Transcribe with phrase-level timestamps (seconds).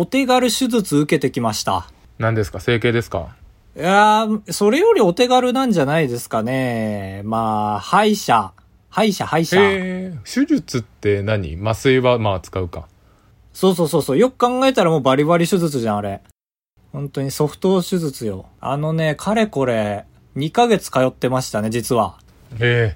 [0.00, 1.90] お手軽手術受けてきました。
[2.18, 2.60] 何ですか？
[2.60, 3.34] 整形ですか？
[3.76, 7.22] いやー、それよりお手軽なんじゃないですかね。
[7.24, 8.52] まあ、歯医者。
[8.90, 9.56] 歯医者、歯医者。
[9.60, 11.56] えー、手術って何？
[11.60, 12.86] 麻酔はまあ使うか。
[13.52, 14.18] そうそうそうそう。
[14.18, 16.20] よく考えたらもうバリバリ手術じゃん、あれ。
[16.92, 18.46] 本当にソフト手術よ。
[18.60, 20.04] あのね、かれこれ、
[20.36, 22.18] 2ヶ月通ってましたね、実は。
[22.60, 22.94] え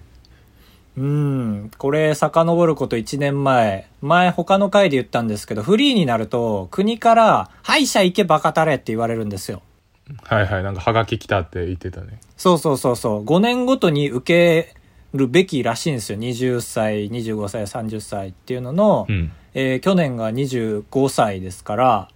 [0.97, 1.71] うん。
[1.79, 3.89] これ、遡ること1年前。
[4.03, 9.63] 前、他の回で言ったんですけど、フリーになると、国から、歯医者行けバカタレって言われるんですよ。
[10.11, 10.63] ー、はいはい。
[10.63, 12.21] なんかハガキ来たって言ってたね。
[12.37, 13.25] そうそうそうそう。
[13.25, 14.75] 5年ごとに受け
[15.15, 16.19] るべきらしいんですよ。
[16.19, 19.33] 20歳、25歳、30歳っていうのの、うん。
[19.55, 22.09] えー去年が25歳ですから、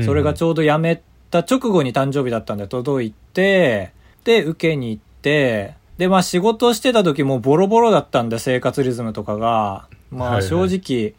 [0.00, 3.92] それがちょうど辞めた直後に誕生日だったんで届いて、
[4.24, 9.88] で、受けに行って、で、まあ仕事してた時もボロボロだったんで、生活リズムとかが。
[10.10, 11.14] まあはいはい正直、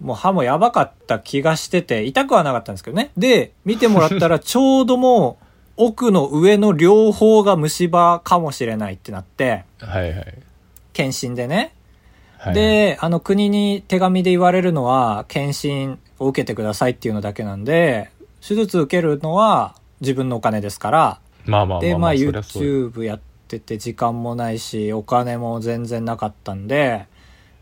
[0.00, 3.10] もう歯もやばかった気がしてて、痛くはなかったんですけどね。
[3.16, 5.44] で、見てもらったら ちょうどもう、
[5.76, 10.38] 奥の上の両方が虫歯かもしれないってなって、はいはい。
[10.92, 11.74] 検診でね。
[12.38, 18.10] はい、で、あの国に手紙で言われるのは、検診を受けてくださいっていうのだけなんで、
[18.46, 27.06] 手術受けるのは自分のお金ですから、まあまあまあ、で、まあそりゃそうよ YouTube やってて時間もないし、お金も全然なかったんで、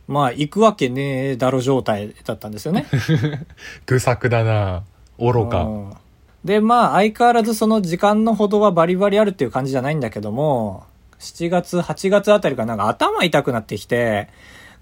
[0.06, 2.86] まあ行くわけねえだろ状態だったんですよね。
[3.86, 4.84] 愚策だな
[5.18, 5.62] 愚か。
[5.62, 5.92] うん
[6.44, 10.84] で、まあ相変わらずその時間のほどはバリバリあるっていう感じじゃないんだけども、
[11.18, 14.28] 7月、8月あたりからなんか頭痛くなってきて、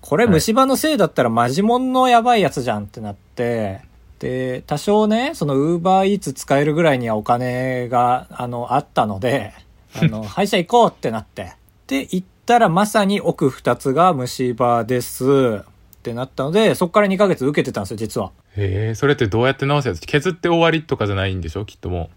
[0.01, 3.81] これはい虫歯のせいだったらマジモンのやばいやつじゃんってなって、
[4.19, 9.53] で、多少ね、そのウーバーイーツ使えるぐらいにはお金が、あの、あったので、
[10.01, 11.53] あの、 歯医者行こうってなって。
[11.87, 15.63] で、行ったらまさに奥二つが虫歯です。
[15.67, 18.31] ってなったので、そっから2ヶ月受けてたんですよ、実は。
[18.57, 22.11] へえ、それってどうやって直すやつ削って終わりとかじゃないんでしょきっとも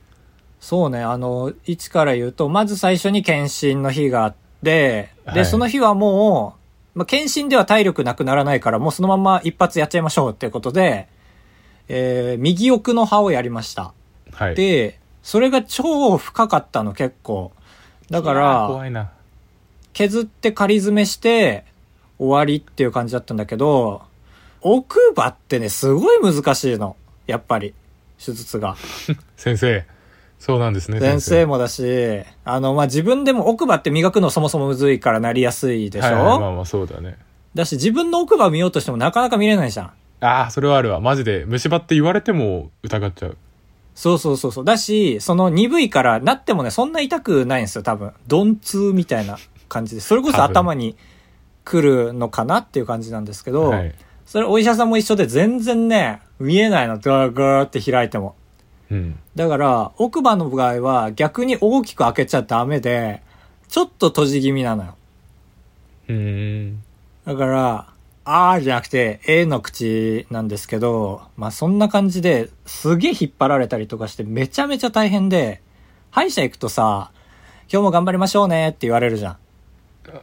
[0.59, 6.55] そうね、あの、一から言うと、まず最初に検診の日があって、で、はいその日はも
[6.95, 11.07] う、まあ、検診では体力なくならないから、もうそのまま一発やっちゃいましょうっていうことで、
[11.87, 13.93] えー、右奥の歯をやりました。
[14.31, 14.35] う。
[14.35, 14.55] はい。
[14.55, 17.51] で、それが超深かったの、結構。
[18.09, 19.11] だから、怖いな。
[19.93, 21.65] 削って仮詰めして、
[22.17, 24.01] 終わりっていう感じだったんだけど、
[24.61, 26.95] 奥歯ってね、すごい難しいの。
[27.27, 27.73] やっぱり。
[28.23, 28.75] 手術が。
[29.37, 29.85] 先生。
[30.39, 37.17] そうなんですね、先生もだし、あの、まあ、自分でも奥歯って磨くのそもそもむずいからなりやすいでしょ、はいはい、まあまあそうだね。
[37.55, 39.91] だし自分の奥歯見ようとしてもなかなか見れないじゃん。
[40.21, 41.01] ああ、それはあるわ。
[41.01, 41.43] マジで。
[41.45, 43.37] 虫歯って言われても疑っちゃう。
[43.99, 44.63] そうそうそうそう。
[44.63, 48.13] だし、その鈍いからなってもね、そんな痛くないんですよ、多分。
[48.31, 49.37] 鈍痛みたいな
[49.67, 49.99] 感じで。
[49.99, 50.95] それこそ頭に
[51.65, 53.93] 来るのかなっていう感じなんですけど、はい。
[54.25, 58.35] それお医者さんも一緒で全然ね、見えないの、ガーガーって開いても。
[58.89, 59.19] うん。
[59.35, 63.21] だから、奥歯の場合は逆に大きく開けちゃダメで、
[63.67, 64.95] ちょっと閉じ気味なのよ。
[66.07, 66.83] うーん。
[67.25, 67.87] だから、
[68.31, 75.63] あーじゃなくて、A の口なんですけど、まあそんな感じで、すげえ引っ張られたりとかして、めちゃめちゃ大変で、
[76.11, 77.09] 歯医者行くとさ、
[77.73, 79.37] 今日も頑張りましょうねって言われるじゃん。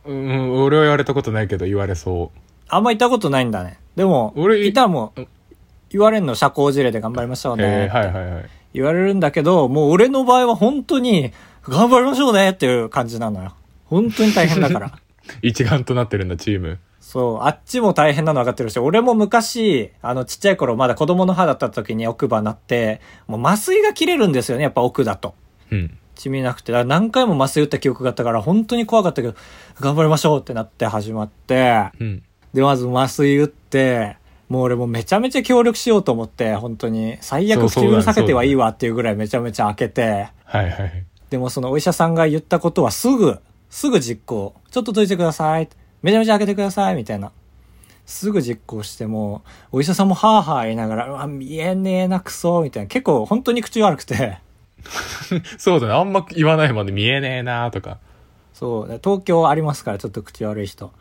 [0.04, 2.30] うん、俺は言われたことないけど言われそ
[2.68, 3.80] あんま行ったことないんだね。
[3.96, 5.28] でも、俺いたらもうう、
[5.90, 7.56] 言われるの社交辞令で頑張りましょうう。
[7.56, 8.48] ねはいはいはい。
[8.72, 11.32] 言われるんだけど、もう俺の場合は本当に、
[11.64, 13.56] 頑張りましょうねっていう感じなのよ。
[13.86, 14.92] 本当に大変だから。
[15.42, 16.78] 一丸となってるんだ、チーム。
[17.16, 25.34] そう、あっちも大変なの分かってるし、俺も昔、あの、ちっちゃい頃、まだ子供の歯だった時に奥歯なって、もう麻酔が切れるんですよね、やっぱ奥だと。
[25.72, 25.98] うん。
[26.14, 26.72] 血見なくて。
[26.72, 29.34] だから何回も麻酔打った記憶があったから、本当に怖かったけど、
[29.80, 32.22] 頑張りましょうってなって始まって、うん。
[32.52, 34.18] で、まず麻酔打って、
[34.50, 41.04] もう俺もめちゃめちゃ協力しようと思って、本当に、最悪唇避けてはいいわっていうぐらいめちゃめちゃ開けて、はいはい。
[41.30, 43.38] でもそのお医者さんが言ったことはすぐ、
[43.70, 44.54] すぐ実行。
[44.70, 45.68] ちょっと解いてください。
[46.02, 46.96] めちゃめちゃ開けてください。
[46.96, 47.32] みたいな。
[48.06, 49.42] すぐ実行しても、
[49.72, 52.86] お医者さんもハーハー言いながら、うわ、見えねえな、クソ、みたいな。
[52.86, 54.38] 結構本当に口悪くて。
[55.58, 55.92] そうだね。
[55.92, 57.98] あんま言わないまで見えねえなーとか。
[58.54, 59.00] そう。
[59.02, 60.92] 東京ありますから、ちょっと口悪い人。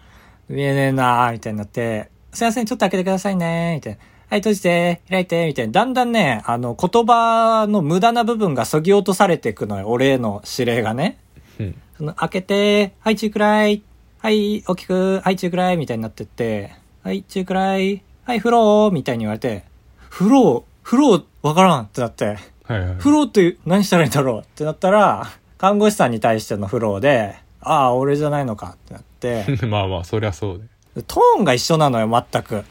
[0.49, 3.99] 見えねえな、みたいになって、すいません、ちょっと開けてくださいね、みたいな。
[4.29, 5.71] はい、閉じて、開いて、みたいな。
[5.71, 9.87] だんだんね、あの、言葉の無駄な部分が削ぎ落とされていくのよ。
[9.87, 11.19] 俺への指令がね。
[11.59, 11.81] うん。
[11.97, 13.83] その開けて、はい、中くらい。
[14.25, 16.73] はい、大きく、はい、中くらい、みたいになってって、
[17.03, 18.01] はい、中くらい。
[18.23, 19.65] はい、風呂みたいに言われて、
[20.09, 22.97] 風呂、風呂、わからんってなって、はいはい。
[22.97, 24.39] 風呂って何したらいいんだろう？
[24.39, 25.27] ってなったら、
[25.59, 30.63] 看護師さんに対しての風呂で、ああ、俺じゃないのかってなって、 まあまあ、そりゃそうね。
[31.05, 32.63] トーンが一緒なのよ、全く。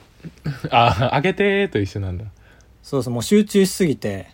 [0.72, 2.24] あ、あげてーと一緒なんだ。
[2.82, 4.26] そうそう、もう集中しすぎて。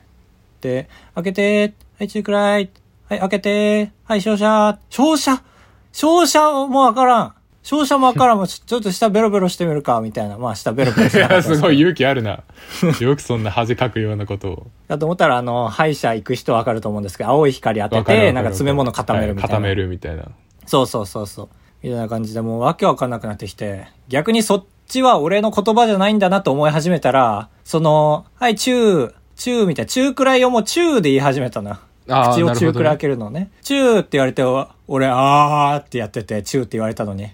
[0.63, 2.71] で、開けて、はい、中くらい。
[3.11, 4.79] はい、開けて、はい、照射。
[4.89, 5.43] 照射？
[5.93, 7.35] 照射もわからん。
[7.63, 8.47] 照射もわからん。
[8.47, 10.39] ちょっと下ベロベロしてみるか、みたいな。
[10.39, 12.41] まあ、下ベロベロしいなかったや、ですすごい勇気あるな。
[13.01, 14.67] よくそんな恥かくようなことを。
[14.89, 19.55] だと思ったら、あの、歯医者行く人わかると思うんですけど、青い光当てて、なんか詰め物固めるみたいな。
[19.55, 20.25] は固めるみたいな。
[20.67, 21.49] そうそうそうそう。
[21.83, 31.77] みたいな感じでもうわけわかんなくなってきて、逆にそっちは俺の言葉じゃないんだなと思い始めたら、その、はい、チュー、チューみたいな、チューくらいをもうチューで言い始めたの。
[32.11, 33.51] あー口をなるほどねチューくらい開けるのね。
[33.63, 34.43] チューって言われて、
[34.89, 37.29] 俺、あーってやってて、チューって言われたのに、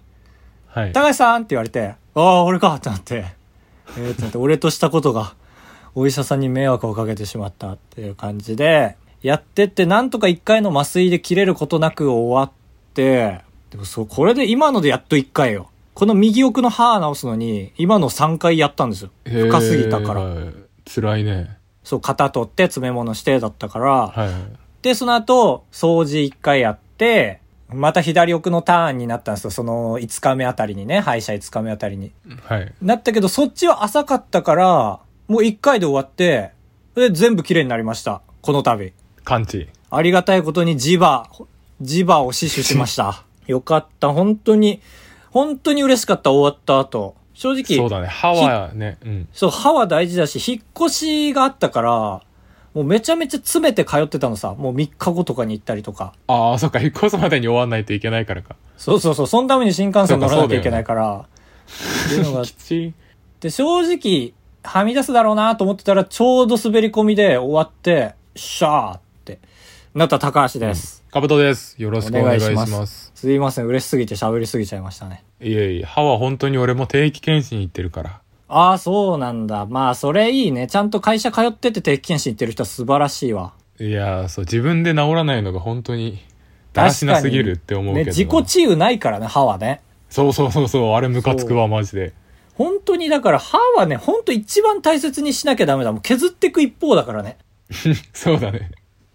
[0.68, 0.92] はい。
[0.92, 3.24] 高橋さんって言われて、ああ、俺かってなって、
[3.96, 5.34] えーってなって、俺としたことが、
[5.94, 12.50] お医者さんに迷惑をかけてしまったっていう感じで、やってって、なんとか一回の麻酔で切れることなく終わっ
[12.94, 13.40] て、
[13.70, 15.70] でもそう、これで今のでやっと一回よ。
[15.94, 19.10] この右奥の歯直すのに、今の3回やったんですよ。
[19.24, 20.20] 深すぎたから。
[20.22, 21.58] はい辛いね。
[21.82, 24.30] そう、型取って詰め物してだったから、はい。
[24.86, 29.50] で、その後、掃除一回やって、また左奥のターンになったんですよ。
[29.50, 32.12] その5日目あたりにね、歯医者5日目あたりに。
[32.44, 32.72] はい。
[32.80, 36.52] なったけど、そっちは浅かったから、もう1回で終わって、
[36.94, 38.22] で、全部綺麗になりました。
[38.42, 38.92] この度。
[39.24, 39.68] 完治。
[39.90, 41.28] ありがたいことに磁場、
[41.82, 43.24] 磁場を死守しました。
[43.48, 44.12] よかった。
[44.12, 44.80] 本当に、
[45.32, 47.16] 本当に嬉しかった、終わった後。
[47.34, 48.06] 正直、そうだね。
[48.06, 49.28] 歯はね、うん。
[49.32, 52.22] そう、歯は大事だし、引っ越しがあったから、
[52.76, 54.52] もうめちゃめちゃ詰めて通ってたのさ。
[54.52, 56.12] もう3日後とかに行ったりとか。
[56.26, 56.78] ああ、そっか。
[56.78, 58.54] 引っ越すまでに終わんないといけないからか。
[58.76, 61.24] そうそうそう、そのために新幹線乗らなきゃいけないから。
[62.06, 62.42] っていうのが
[63.40, 69.38] で、正直、はみ出すだろうなと思ってたら、ちょうど滑り込みで終わって、シャーって、
[69.94, 71.02] なった高橋です。
[71.10, 71.80] かぶとです。
[71.80, 73.10] よろしくお願いします。
[73.14, 75.24] すすいません、嬉しすぎて喋りすぎちゃいましたね。
[75.40, 78.20] いえいえ、歯は本当に俺も定期検診行ってるから。
[78.48, 79.66] ああ、そうなんだ。
[79.66, 80.68] まあ、それいいね。
[80.68, 83.54] ちゃんと会社通ってて定期検診行ってる人は素晴らしいわ。
[83.80, 86.24] いやー、そう、自分で治らないのが本当に、
[86.72, 88.16] だらしなすぎるって思うけどな。
[88.16, 89.80] ね、自己治癒ないからね、歯はね。
[90.08, 92.12] そうそうそうそう、あれムカつくわ、マジで。
[92.54, 95.92] 本当に、だから歯はね、本当一番大切にしなきゃダメだ。
[95.92, 97.38] もう削っていく一方だからね。
[98.14, 98.70] そうだね。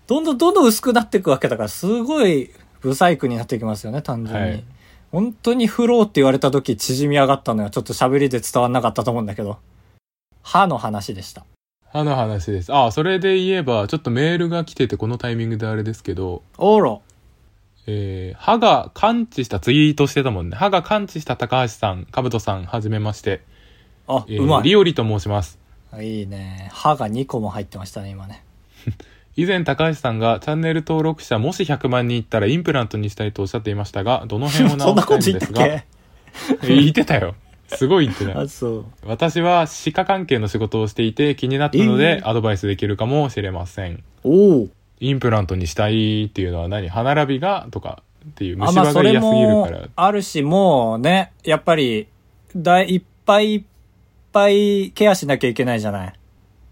[0.07, 2.51] どんどんどんどん薄くなっていくわけだから、すごい、
[2.81, 4.49] ブサイクになっていきますよね、単純に。
[4.49, 4.63] はい
[5.11, 7.69] 本当にフローって言われた時縮み上がったのよ。
[7.69, 9.57] ちょっと喋りで伝わんなかったと思うんだけど。
[10.41, 11.45] 歯の話でした。
[11.91, 12.73] 歯の話です。
[12.73, 17.01] あ、それで言えば、ちょっとメールが来てて、このタイミングであれですけど、おろ。
[17.87, 20.55] えー、歯が完治した、ツイートしてたもんね。
[20.55, 23.41] 歯が完治した高橋さん、かぶとさん、はじめまして。
[24.07, 24.63] あ、えーうまい。
[24.63, 25.59] リオリと申します。
[25.99, 26.69] いいね。
[26.71, 28.45] 歯が2個も入ってましたね、今ね。
[29.37, 35.67] 以前高橋さんがチャンネル登録者もし100万人いったらインプラントにしたいとおっしゃっていましたが、どの辺を直したいんこと言っですが、たっ
[36.61, 36.75] け？
[36.75, 37.35] 言ってたよ。
[37.67, 38.33] すごい言ってた。
[39.05, 44.03] 私は歯科関係の仕事をしていて気になったのえでーアドバイスできるかもしれません。
[44.23, 44.67] おお。
[44.99, 46.89] インプラントにしたいっていうのは何？
[46.89, 49.87] 歯並びがとかっていうあ、虫歯が嫌すぎるもから。
[49.95, 52.07] あるし、もうね、やっぱり、
[52.55, 53.63] だいっぱいいっ
[54.33, 56.13] ぱいケアしなきゃいけないじゃない。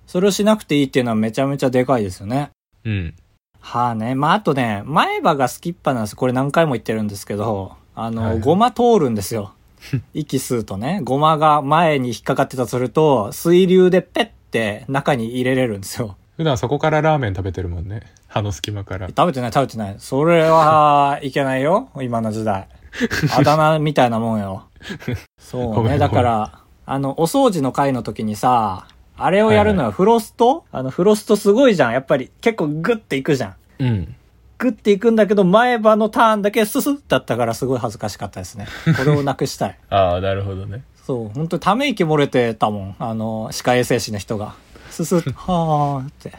[0.10, 2.50] それをしなくていいっていうのはめちゃめちゃでかいですよね。
[2.84, 3.14] うん。
[3.60, 4.16] はあね。
[4.16, 6.16] まあ、あとね、前歯がスキッパなんです。
[6.16, 9.54] これ何回も言ってるんですけど、あの、はいゴマ通るんですよ。
[10.16, 16.16] 息吸うとね、ゴマが前に引っかかってたとすると、水流でペッて中に入れれるんですよ。
[16.38, 18.02] 普段そこからラーメン食べてるもんね。
[18.26, 19.10] 歯の隙間から。
[19.10, 19.96] 食べてない食べてない。
[20.00, 21.90] それはいけないよ。
[22.02, 22.68] 今の時代。
[23.38, 24.64] あだ名みたいなもんよ。
[25.40, 26.00] そうね。
[26.00, 28.88] だから、あの、お掃除の会の時にさ、
[29.20, 31.94] あれをやるのはフロスト、あの、フロストすごいじゃん。
[31.94, 33.56] やっぱり結構グッていくじゃん。
[33.80, 34.16] うん。
[34.58, 38.68] グッていくんだけど、前歯のターンだけススッだったからすごい恥ずかしかったですね。
[38.98, 39.80] これをなくしたい。
[39.90, 40.84] ああ、なるほどね。
[41.06, 42.96] そう、本当にため息漏れてたもん。
[43.00, 44.56] あの、歯科衛生士の人が。
[44.90, 46.34] ススッ、 はーって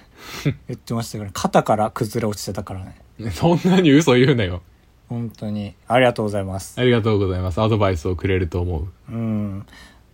[0.44, 3.30] 言ってましたから、肩から崩れ落ちてたからね。
[3.32, 4.62] そんなに嘘言うなよ。
[5.08, 5.74] 本当に。
[5.88, 6.80] ありがとうございます。
[6.80, 7.60] ありがとうございます。
[7.60, 9.12] アドバイスをくれると思う。
[9.12, 9.66] うん。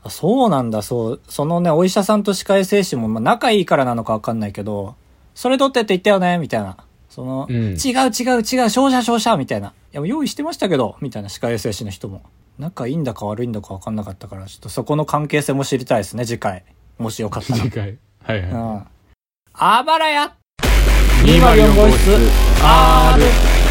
[0.07, 1.21] あそうなんだ、そう。
[1.29, 4.95] そのね、お医者さんと歯科衛生士も、まあ、仲いいからなのかわかんないけど、
[5.35, 6.77] それ取ってって言ったよねみたいな。
[7.09, 9.69] その、うん違う違う違う、照射照射みたいな。
[9.69, 12.23] いや、もう用意してましたけど、みたいな歯科衛生士の人も。
[12.59, 16.65] 仲いいんだか悪いんだかわかんなかったから、ちょっとそこの関係性も知りたいですね、次回。
[16.99, 17.59] もしよかったら。
[17.61, 17.99] 次回。
[18.23, 18.51] はいはい。
[18.51, 18.83] うん。
[19.55, 20.35] あばらや
[21.23, 22.11] 204号室
[22.63, 23.66] R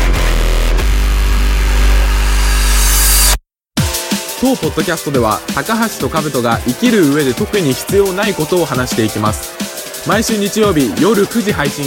[4.45, 10.07] 当ポッドキャストでは高橋と兜が生きる上で特に必要ないことを話していきます。
[10.07, 11.85] 毎週日曜日夜9時配信。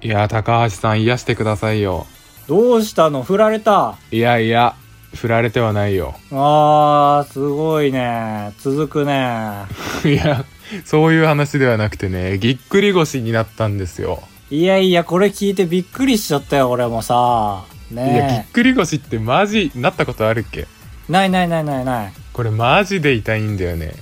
[0.00, 2.06] いや高橋さん癒してくださいよ。
[2.46, 3.24] どうしたの？
[3.24, 3.96] 振られた？
[4.12, 4.76] いやいや
[5.16, 6.14] 振られてはないよ。
[6.30, 8.52] あー、すごいね。
[8.60, 9.64] 続くね。
[10.06, 10.44] いや
[10.84, 17.64] そういう話ではなくてねぎっくり腰になったんですよ、いやいや、これ聞いてびっくりしちゃったよ、俺もさ。
[17.92, 20.60] いやぎっねくり腰ってマジなったことあるっけ？
[20.60, 20.66] え。
[21.12, 22.12] ないないないないない。
[22.32, 23.94] これマジで痛いんだよね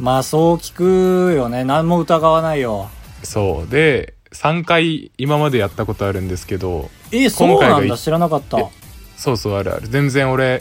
[0.00, 0.74] まあ、そう聞
[1.30, 1.64] くよね。
[1.64, 2.88] 何も疑わないよ。
[3.22, 7.96] そうで3回今までやったことあるんですけどえ、そうなんだ。
[7.96, 8.58] 知らなかった。
[9.16, 10.60] そうそうあるある全然俺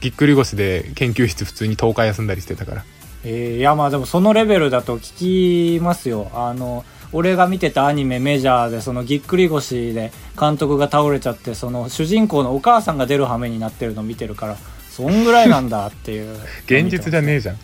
[0.00, 2.84] ぎっくり腰で研究室普通に10日休んだりしてたから
[3.24, 14.56] えーいやまあでもそのレベルだと聞きますよあの俺が見てたアニメメジャーでそのぎっくり腰で監督が倒れちゃってその主人公のお母さんが出る羽目になってるの見てるから
[14.90, 16.36] そんぐらいなんだっていう。
[16.66, 17.56] 現実じゃねえじゃん。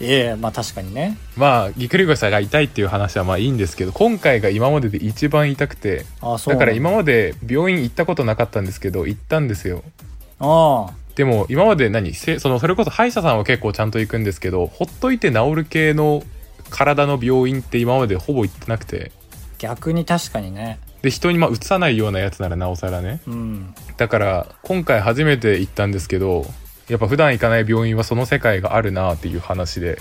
[0.00, 1.18] えええまあ確かにね。
[1.36, 6.56] まあぎっくり腰が痛いっていう話はまあいいんですけど今回が今までで一番痛くてだ。
[6.56, 9.82] から今ままで病院行ったことなかったんですけど行ったんですよ。
[10.40, 10.86] あ。
[11.14, 16.22] でも今まで何せそのそれこそ歯医者さんは結構ちゃんと行くんですけどほっといて治る系の
[16.70, 19.12] 体の病院って今までほぼ行ってなくて。
[19.58, 20.78] 逆に確かにね。
[21.02, 23.20] で人にまあうつさないようなやつならなおさらね。
[23.26, 23.74] うん。
[23.96, 26.46] だから今回初めて行ったんですけど
[26.88, 29.98] やっぱ普段行かない病院はその世界があるなっていう話で。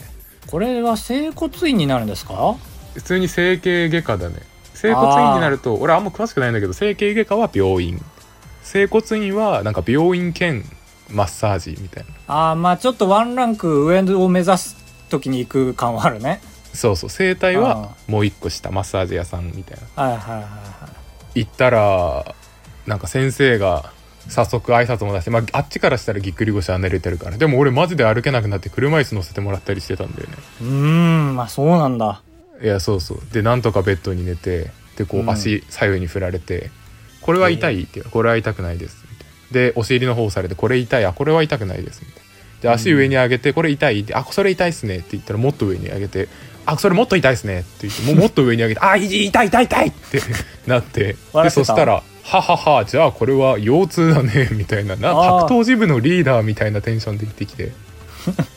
[0.48, 2.56] これは整骨院になるんですか？
[2.94, 4.36] 普通に整形外科だね。
[4.74, 8.02] 整骨院になると俺あんま詳しくないんだけど整形外科は病院。
[8.64, 10.64] 整骨院はなんか病院兼
[11.10, 12.10] マッサージみたいな。
[12.28, 14.76] ああまあちょっとワンランク上を目指す
[15.10, 16.42] 時に行く感はあるね
[16.74, 20.04] そうそう整体あはもう一個下マッサージ屋さんみたいな。
[20.04, 20.50] はいはいはいはい
[21.40, 22.36] 行ったら
[22.86, 23.92] なんか先生が
[24.30, 32.22] 早速挨拶も出して、まあ、あっちからしたらぎっくり腰は寝れてるからでも俺マジで歩けなくなって車椅子乗せてもらったりしてたんだよねうーんまあそうなんだ。
[32.62, 33.20] いやそうそう。
[33.34, 35.28] でなんとかベッドに寝てでこうん。
[35.28, 36.70] う足左右に振られて
[37.22, 41.06] 「これは痛い?」ってこれは痛くないです」みたいなでお尻の方をされて「これ痛い。
[41.06, 42.24] あこれは痛くないです」みたいな。
[42.62, 46.28] で足上に上げて「これ痛い?」って「あそれ痛いっすね」って言ったらもっと上に上げて
[46.66, 50.22] 「あそれもっと痛いっすね」って言ってもうもっと上に上げて「あい痛い痛い痛い!」って
[50.68, 57.72] なってでそしたら「はははじゃあこれは腰痛だね」みたいなな格闘ジムのリーダーみたいなテンションで言ってきて。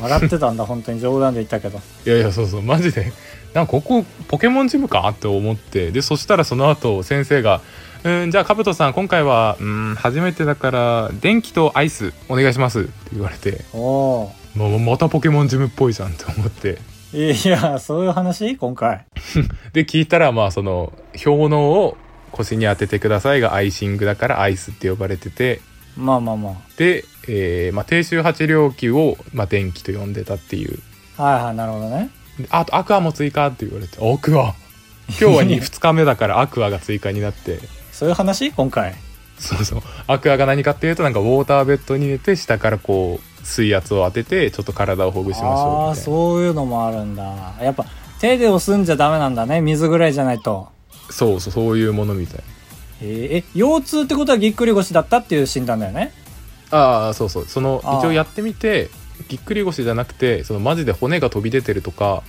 [0.00, 1.80] 笑ってたんだ本当に冗談で言ったけど。
[2.04, 3.12] いやいやそうそうマジで。
[3.54, 7.60] なんかここポケモンジムかって思ってでそしたらその後先生が
[8.02, 13.64] 「うんじゃあカブトさん今回はうん初めてだから電気とアイスお願いします」って言われて。
[13.72, 16.78] おおままたポケモンジムっぽいじゃんって思って
[17.14, 18.56] いやそういう話？
[18.56, 19.06] 今回。
[19.72, 21.96] で聞いたらまあその氷のうを
[22.32, 25.60] 腰に当ててくださいがアイシングだからアイスって呼ばれてて。
[25.96, 30.80] まあまあまで、えーまあ、低周波治療器を、まあ、電気と呼んでたっていう。
[31.16, 32.10] あはいはいなるほどね。
[32.36, 34.52] であとアクアも追加って言われてアクア。
[35.08, 37.60] 今日は 2, 2 日目だからアクアが追加になって。
[37.92, 38.50] そういう話？
[38.50, 38.92] 今回。
[39.38, 39.82] そうそう。
[40.08, 45.90] アクアが何かっていうとなんかウォーターベッドに寝て下からこう水圧を当ててちょっと体をほぐしましょうみたいあな。
[45.90, 47.54] あそういうのもあるんだ。
[47.60, 47.84] やっぱ
[48.20, 49.60] 手で押すんじゃダメなんだね。
[49.60, 50.68] 水ぐらいじゃないと。
[51.10, 52.42] そうそうそういうものみたい。
[53.02, 56.12] えーえ腰痛ってことはぎっくり腰だったっていう診断だよね？
[56.70, 57.44] ああそうそう。
[57.46, 58.88] その一応やってみて
[59.28, 62.22] ぎっくり腰じゃなくてそのマジで骨が飛び出てるとか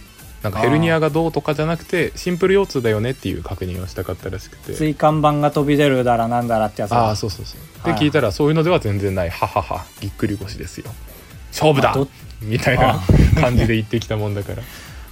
[0.44, 4.76] なんかヘルニアがどうとかじゃなくてシンプル腰痛だよねっていう確認をしたかったらしくて。
[4.76, 7.86] 椎間板が飛び出るだらなんだらってやつだああそうそうそう。
[7.86, 8.00] ではい。
[8.00, 9.30] 聞いたらそういうのでは全然ない。
[9.30, 9.86] ははは。
[10.02, 10.92] ぎっくり腰ですよ。
[11.52, 11.96] 勝負だ
[12.42, 13.00] みたいな
[13.40, 14.58] 感じで言ってきたもんだから。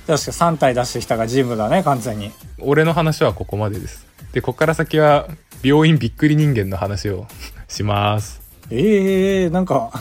[0.05, 2.31] 確か3体出してきたがジムだね完全に。
[2.59, 4.05] 俺の話はここまでです。
[4.33, 5.27] でここから先は
[5.63, 7.27] 病院びっくり人間の話を
[7.67, 8.41] します。
[8.69, 9.91] ええなんか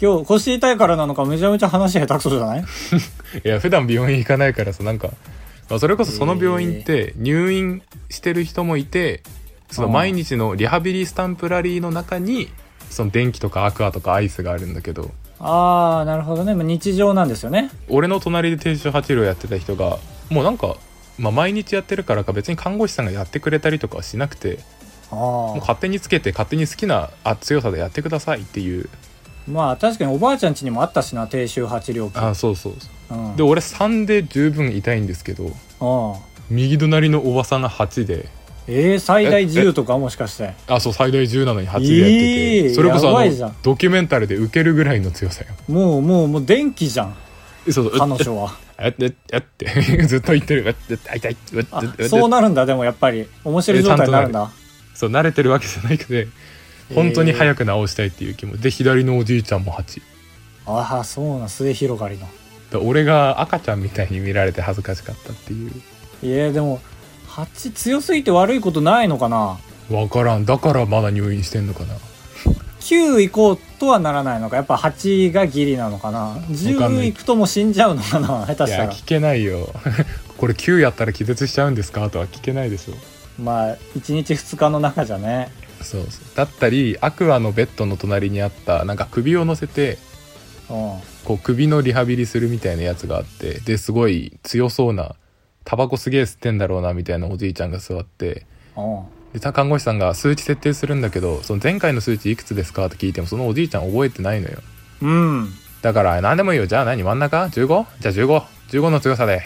[0.00, 2.60] 今日腰痛いからなのかめちゃめちゃ話下手くそじゃない？
[3.44, 5.08] いや普段病院行かないからさなんか、
[5.70, 9.22] まあ、それこそその病院って入院してる人もいて
[9.70, 12.48] その毎日のリハビリスタンプラリーの中に
[12.90, 15.10] その電気とかアクアとかアイスがあるんだけど。
[15.40, 16.54] ああなるほどね。
[16.54, 17.70] まあ日常なんですよね。
[17.88, 19.98] 俺の隣で低周波治療やってた人が
[20.30, 20.76] もうなんか、
[21.18, 24.58] まあ、毎日やってるからか別に看護師さんがやってくれたりとかはしなくて
[25.10, 28.88] もう勝手につけて勝手に好きなあ強さでやってくださいっていう
[29.48, 32.16] まあ確かにおばあちゃん家にもあったしな低周波治療器。
[32.16, 33.18] あそうそうそう。
[33.18, 33.36] うん。
[33.36, 36.20] で俺3で十分痛いんですけどああ。
[36.50, 38.28] 右隣のおばさんが8で。
[38.66, 40.54] えー、最大10とかもしかして。
[40.66, 47.14] あそう最大10なのに8でやってて、えーそれこそドキュメンタルで受けるぐらいの強さよもうもうもう電気じゃん。
[47.70, 48.64] そうそう彼女は。
[48.78, 54.50] えっえっえっってずっと言ってるえっえっ痛い痛いえっあえっえっそうなるんだでもやっぱり面白い状態になるんだ
[54.94, 56.30] そう慣れてるわけじゃないけど
[56.92, 58.56] 本当に早く治したいっていう気も。
[58.56, 60.02] で左のおじいちゃんも8
[60.66, 62.26] ああそうな末広がりの。
[62.70, 65.72] だ俺が赤ちゃんみたいに見られて恥ずかしかったっていう。
[66.22, 66.80] いやでも
[67.28, 69.58] 蜂強すぎて悪いことないのかな？
[69.88, 70.44] 分からん。
[70.44, 71.94] だからまだ入院してんのかな。
[72.80, 74.56] 9行こうとはならないのか？
[74.56, 76.34] やっぱ8がギリなのかな？
[76.34, 78.46] かんな10い行くともう死んじゃうのかな？
[78.46, 78.84] 下手いしたら。
[78.84, 79.68] や聞けないよ。
[80.38, 82.08] これ9やったら気絶しちゃうんですか？
[82.10, 82.94] とは聞けないでしょ。
[83.42, 85.50] まあ1日2日の中じゃね
[85.84, 86.24] そうそう。
[86.34, 89.98] だったりアクアのベッドの隣にあったなんか首を乗せて
[90.68, 90.76] うん。
[91.24, 95.14] こう首のリハビリするみたいなやつがあってですごい強そうな
[95.64, 99.04] タバコすげえ吸ってんだろうなみたいなおじいちゃんが座ってうん。
[99.32, 104.58] でた看護師さんが数値設定するんだけどその前回の数値いくつですかって聞いてもそのおじいちゃん覚えてないのよ。
[105.02, 105.48] うん。
[105.82, 106.66] だから何でもいいよ。
[106.66, 107.86] じゃあ何真ん中？15?
[108.00, 108.14] じゃあ
[108.70, 109.36] 1515の強さで。
[109.36, 109.40] っ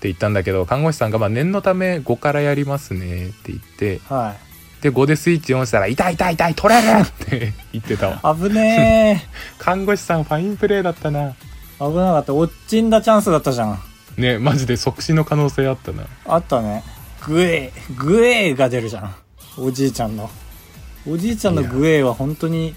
[0.00, 4.49] て言ったんだけど看護師さんがまあ念のため5からやりますねって言ってはい
[4.82, 7.00] で5でスイッチオンしたら痛い痛い痛い取れる！
[7.00, 8.34] って言ってたわ。
[8.36, 9.24] 危ね
[9.58, 11.20] 看護師さんファインプレーだったな。
[11.20, 11.34] え
[11.78, 12.34] 危なかった。
[12.34, 13.78] 落ちんだチャンスだったじゃん。
[14.16, 16.04] ねマジで即死の可能性あったな。
[16.26, 16.82] あったね。
[17.26, 19.14] グエーグエーが出るじゃん。
[19.58, 20.30] おじいちゃんの。
[21.08, 22.74] おじいちゃんのグエーは本当に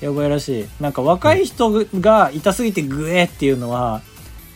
[0.00, 0.68] やばいらしい。
[0.80, 4.02] なんか若い人が痛すぎてグエーっていうのは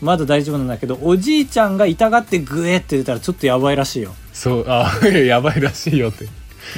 [0.03, 4.15] まだ大丈夫なんだけどおじいちゃんが痛がってグエーって出たらちょっとやばいらしいよ。
[4.33, 6.27] そうあ やばいらしいよって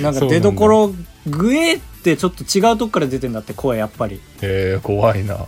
[0.00, 0.94] なんか出どころ
[1.26, 4.16] グエーってちょっと違うとこから出てんだって声やっぱり。
[4.16, 4.20] へ
[4.76, 5.38] え怖いな。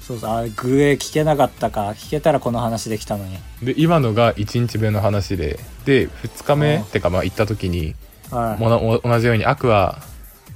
[0.00, 3.38] そうそうあグエー聞けなかったか聞けたらこの話できたのに。
[3.62, 7.94] で今のが1日目の話でで2日目あってかまあ行った時に
[8.30, 10.02] はいも同じようにアクア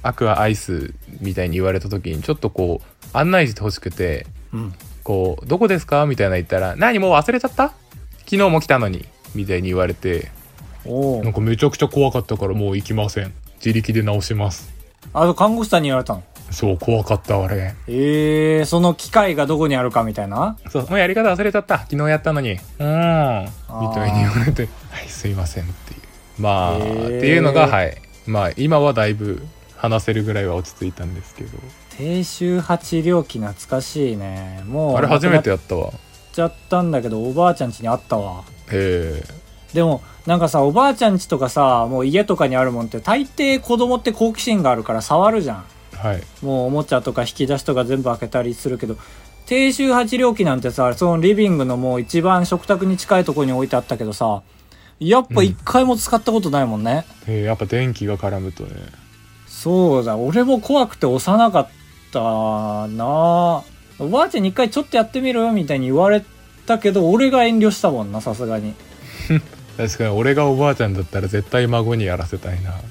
[0.03, 4.73] アクアアイスみたいに言われた時にちょっとこう案内してほしくてうん。
[5.03, 7.73] こう「どこですか?」みたいな言ったら「何もう忘れちゃった？
[8.25, 10.31] 昨日も来たのに」みたいに言われて
[10.85, 13.33] なんかめちゃくちゃ怖かったからもう行きません。
[13.57, 14.73] 自力で直します。
[15.13, 16.23] あと看護師さんに言われたの？
[16.51, 20.57] そう怖かった俺ええー、その機械がどこにあるかみたいな？
[20.69, 21.79] そうもうやり方忘れちゃった。
[21.79, 22.51] 昨日やったのに。
[22.51, 22.57] うん。
[22.57, 26.41] みたいに言われて「はいすいません」っていう。
[26.41, 27.17] まあ、へー。
[27.17, 27.97] っていうのがはい。
[28.27, 29.41] まあ今はだいぶ
[29.75, 31.57] 話せるぐらいは落ち着いたんですけど。
[31.97, 34.63] 低周波治療器懐かしいね。
[34.67, 35.91] もうあれ初めてやっやったわ。
[36.33, 38.43] ちゃったんだけどおばあちゃん家にあったわ。
[38.71, 39.23] へえ
[39.73, 45.65] でもなんかさおばあちゃん家とかさもう家とかにあるもんって大抵子供って好奇心があるから触るじゃん。
[45.93, 46.23] はい。
[46.41, 48.97] もうおもちゃとか引き出しとか全部開けたりするけど
[49.45, 54.41] 低周波治療器なんてさそのリビングのもう一番食卓に近いところに置いてあったけどさ
[54.99, 58.71] やっぱ一回も使ったことないもんね、へえやっぱ電気が絡むとね。
[59.45, 60.17] そうだ。
[60.17, 61.69] 俺も怖くて押さなかっ
[62.11, 63.63] たな。
[63.99, 66.23] おばあちゃんに一回ちょっとやってみろよみたいに言われ
[66.65, 68.73] たけど俺が遠慮したもんなさすがに
[69.77, 72.73] 確かに俺がおばあちゃんだったら絶対孫にやらせたいな。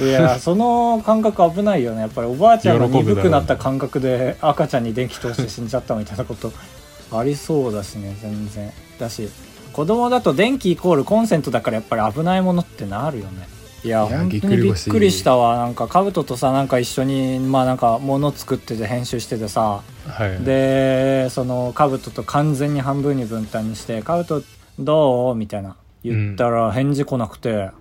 [0.00, 2.02] いやその感覚危ないよね。
[2.02, 6.52] やっぱりおばあちゃんが鈍くなった感覚で赤ちゃんに電気通して死んじゃったみたいなこと。
[7.10, 8.72] ありそうだしね全然。
[8.98, 9.28] だし
[9.72, 13.48] 子供だと電気イコールコンセントだからやっぱり危ないものってなるよね。
[13.84, 15.56] いや本当にびっくりしたわ。
[15.56, 19.82] なんかカブトとさなんか一緒にまあなんか物作ってて編集しててさ。
[20.06, 20.44] はい。
[20.44, 24.42] でそのカブトと完全に半分に分担にして「カブト
[24.78, 27.72] どう?」みたいな言ったら返事来なくて、あ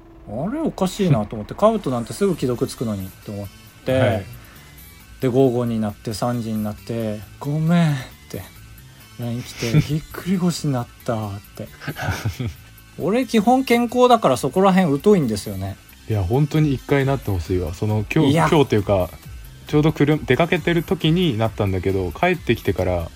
[0.52, 0.60] れ？
[0.60, 3.48] おかしいなと思ってカブトなんてすぐ既読つくのにって思っ
[3.86, 4.26] て、はい。
[5.22, 7.96] で午後になって3時になって「ごめん」っ
[8.30, 8.44] て
[9.20, 11.68] LINE 来て「ぎっくり腰になった」って。
[13.00, 15.76] 俺基本健康だからそこら辺疎いんですよね。
[16.10, 17.74] いや本当に一回なってほしいわ。
[17.74, 19.10] その今日今日というか
[19.68, 23.10] ちょうど車出かけてる時になったんだけど帰ってきてから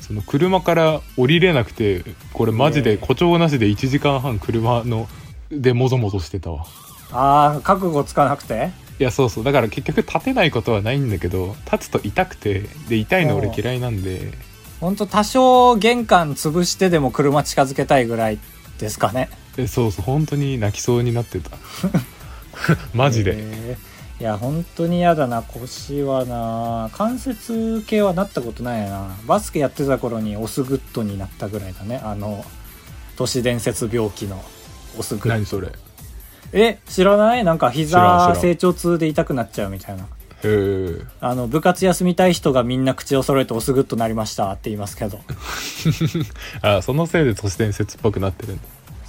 [0.00, 5.08] その車から降りれなくてこれマジで誇張なしで1時間半車の
[5.50, 6.64] でもぞもぞしてたわ。
[7.10, 8.70] ああ覚悟つかなくて？
[8.98, 9.44] いやそうそう。
[9.44, 14.32] だから結局立てないことはないんだけど立つと痛くてで痛いの俺嫌いなんで。
[14.80, 18.38] ほんと多少玄関潰してでも車近づけたいぐらい
[18.78, 19.28] ですかね。
[19.56, 20.04] えそうそう。
[20.04, 21.50] 本当に泣きそうになってた。
[22.94, 23.76] マジで、
[24.20, 25.42] いや本当に嫌だな。
[25.42, 26.90] 腰はな。
[26.92, 29.16] 関節系はなったことないな。
[29.26, 32.00] バスケやってた頃にオスグッドになったぐらいだね。
[32.02, 32.44] あの
[33.16, 34.42] 都市伝説病気の
[34.98, 35.30] オスグッド。
[35.30, 35.68] 何それ？
[36.52, 37.44] へえ知らない？
[37.44, 40.06] なんか膝成長痛で痛くなっちゃうみたいな。
[40.42, 41.00] え。
[41.20, 45.20] あの部活休みたい人がみんな口を揃えてオスグッドなりましたって言いますけど。
[46.62, 48.62] あそのせいで都市伝説っぽくなってるんだ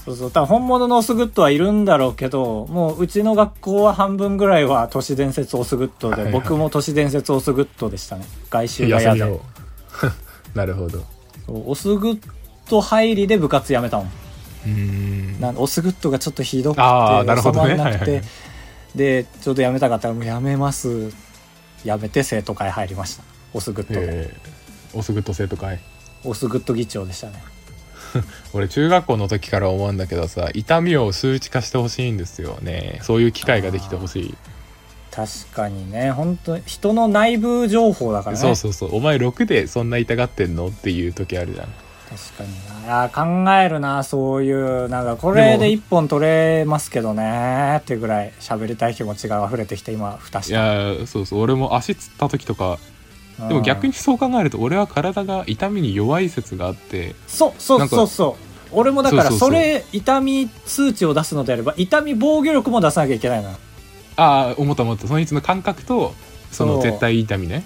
[0.09, 0.31] そうそう。
[0.31, 6.33] 多分本物のオスグッドはいるんだろうけどもううちの学校は半分ぐらいは都市伝説オスグッドで、はいはい。
[6.33, 8.25] 僕も都市伝説オスグッドでしたね。
[8.49, 9.39] 外周が嫌で。
[10.55, 11.03] なるほど。
[11.47, 12.21] オスグッ
[12.69, 14.07] ド入りで部活やめたもん。
[14.07, 14.69] うー
[15.37, 15.41] ん。
[15.41, 17.71] なんオスグッドがちょっとひどくてあーなるほどね。
[17.71, 18.25] 収まんなくて、はいはい
[18.95, 21.13] でちょうどやめたかったらもうやめます。
[21.85, 23.23] やめて生徒会入りました。
[23.53, 25.79] オスグッドで、えー、オスグッド生徒会。
[26.25, 27.41] オスグッド議長でしたね
[28.53, 32.99] 俺中学校の時から思うんだけどさ痛みを数値化してほしいんですよね。
[33.03, 34.35] そういう機械ができてほしい。
[35.11, 36.11] 確かにね。
[36.11, 38.41] 本当人の内部情報だからね。
[38.41, 38.95] そうそうそう。
[38.95, 41.67] お前6でそんな痛がってんのっていう時あるじゃん。
[42.09, 42.85] 確かにな。
[42.85, 44.89] いや考えるなそういう。
[44.89, 47.77] なんかこれで一本取れますけどね。
[47.77, 51.41] ってぐらい喋りたい気持ちが溢れてきて今蓋しいたやーそうそう。
[51.41, 52.79] 俺も足つった時とか
[53.47, 58.49] でも逆ににそう考えると俺は体が痛みに弱い説があってそうそうそうそう。
[58.71, 63.57] 俺もだからそれ痛み数値を出すのであれば痛み防御力も出さなきゃいけないのよ。
[64.15, 65.07] ああ思った思った。
[65.07, 66.13] そのいつの感覚と
[66.51, 67.63] その絶対痛みね。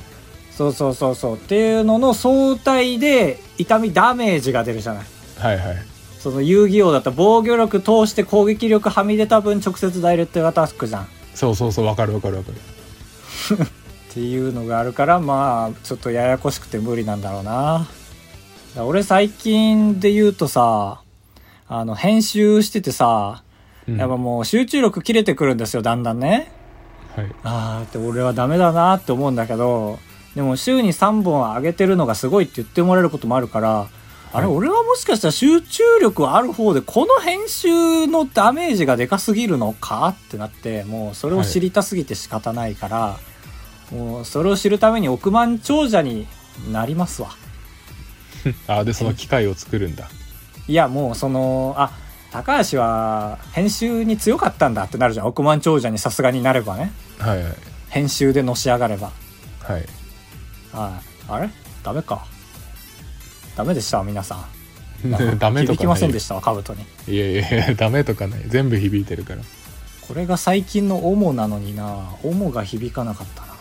[0.51, 1.35] そうそうそうそう。
[1.35, 5.05] っていうのの相対で痛みダメージが出るじゃない。
[5.39, 5.77] はいはい。
[6.19, 11.03] その遊戯王だったら防御力通して攻撃力はみ出た分直接ダイレクトアタックじゃん。
[11.03, 12.57] っそうそうそうわかるわかるわかる
[14.13, 17.87] ていうのがあるからまあちょっとややこしくて無理なんだろうな。
[18.77, 21.01] 俺最近で言うとさ
[21.67, 23.43] あの編集しててさ
[23.87, 23.97] うん。
[23.97, 26.51] やっぱもう集中力切れてくるんですよだんだんね。
[27.15, 27.31] はい。
[27.43, 29.99] あーって俺はダメだなって思うんだけど
[30.35, 33.87] でも週に3本上げてるのがすごいって言ってもらえることもあるから
[34.31, 34.55] あれはい。
[34.55, 43.17] 俺はもしかしたら集中力ある方でこの編集のダメージがでかすぎるのかってなってもうそれを知りたすぎて仕方ないから、
[43.91, 46.27] もうそれを知るために億万長者に
[46.71, 47.29] なりますわ。
[48.67, 50.09] あーでその機械を作るんだ。
[50.67, 51.91] いやもうそのあ
[52.31, 55.27] 高橋は編集に強かったんだってなるじゃん。
[55.27, 56.91] 億万長者にさすがになればね。
[57.19, 57.53] はいはい。
[57.89, 59.11] 編集でのし上がれば。
[59.59, 59.85] はい。
[60.71, 61.23] はい。
[61.29, 61.49] あれ？
[61.83, 62.25] ダメか。
[63.55, 64.45] ダメでした皆さん。
[65.37, 65.83] ダメと響きかない。
[65.83, 66.83] よませんでしたわ、カブトに。
[67.07, 68.41] いやいやいや ダメとかない。
[68.47, 69.41] 全部響いてるから。
[70.07, 73.52] これが最近の主なのにな、主が響かなかったな。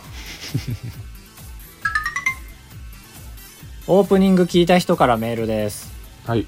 [3.89, 5.93] オープニング聞いた人からメールです。
[6.25, 6.47] はい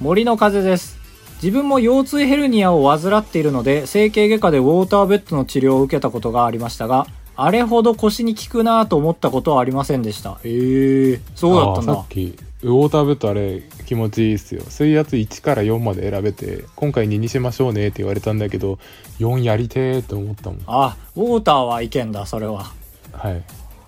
[0.00, 0.98] 森の風です。
[1.42, 10.38] 自分も腰椎ヘルニアを患っているので、整形外科でウォーターベッドの治療を受けたことがありましたが、あれほど腰に効くなぁと思ったことはありませんでした。
[10.44, 12.08] ええー、そうだったんださっ。
[12.08, 18.78] きウォーターベッドあれ気持ちいいっすよ水圧1から4まで選べて今回2にしましょうねって言われたんだけど
[19.18, 22.70] 4やりてーって思ったもんあ、ウォーターはいけんだ、それは。
[23.20, 23.42] はい。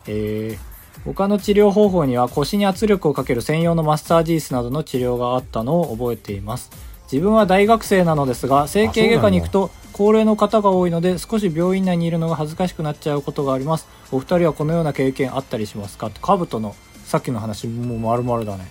[0.06, 0.72] えー
[1.04, 6.70] 他の治療方法には腰に圧力をかける専用のマッサージ椅子などの治療があったのを覚えています。
[7.10, 13.88] 自分は大学生なのですが整形外科に行くと高齢の方が多いので少し病院内にいるのが恥ずかしくなっちゃうことがあります。
[14.12, 16.10] お二人はこのような経験あったりしますか？
[16.22, 18.70] カブトのさっきの話もう丸々だね。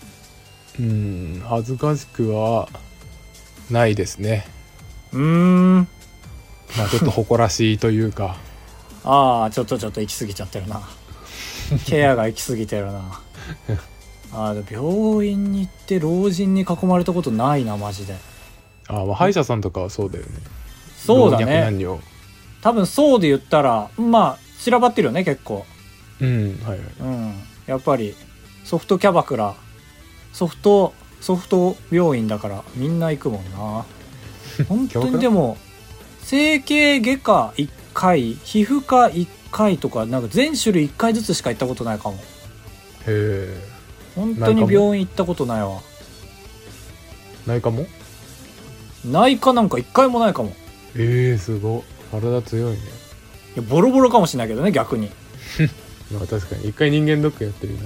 [0.79, 2.69] うん恥ずかしくは
[3.69, 4.45] ないですね。
[5.11, 5.87] うーん。
[6.77, 8.37] まあちょっと誇らしいというか
[9.03, 10.81] ああちょっとちょっと行き過ぎちゃってるな。
[11.85, 13.21] ケアが行き過ぎてるな。
[14.33, 18.15] あ病院に行って老人に囲まれたことないなマジで。
[18.87, 20.31] あまあ歯医者さんとかはそうだよね。
[20.97, 21.67] そうだね。
[21.71, 21.99] 女。
[22.61, 25.65] 多分そうで言ったらまあ散らばってるよね結構。
[26.19, 26.87] うんはいはい。
[26.99, 27.33] うん。
[27.65, 28.15] やっぱり
[28.63, 29.55] ソフトキャバクラ。
[30.33, 33.85] ソフトソフト病院だからみんな行くもんな。
[34.67, 35.57] 本当にでも
[36.23, 42.15] 整形外科1回皮膚科1回とかなんか全種類1回ずつしか行ったことないかも。
[42.15, 42.19] へ
[43.07, 43.57] え。
[44.15, 45.81] 本当に病院行ったことないわ。
[47.47, 47.85] ないかも？
[49.05, 50.53] 内科なんか1回もないかも。
[50.95, 52.77] えー、すご体強いね。
[53.55, 55.09] いやボロボロかもしれないけどね逆に。
[56.11, 56.69] まあ確かに。
[56.69, 57.79] 一回人間ドックやってるな。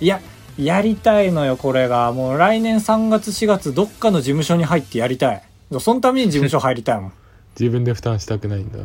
[0.00, 0.20] いや
[0.58, 2.12] やりたいのよこれが。
[2.12, 5.42] もう来年3月4月どっかの事務所に入ってやりたい。
[5.78, 7.12] そのために事務所入りたいもん。
[7.58, 8.78] 自分で負担したくないんだ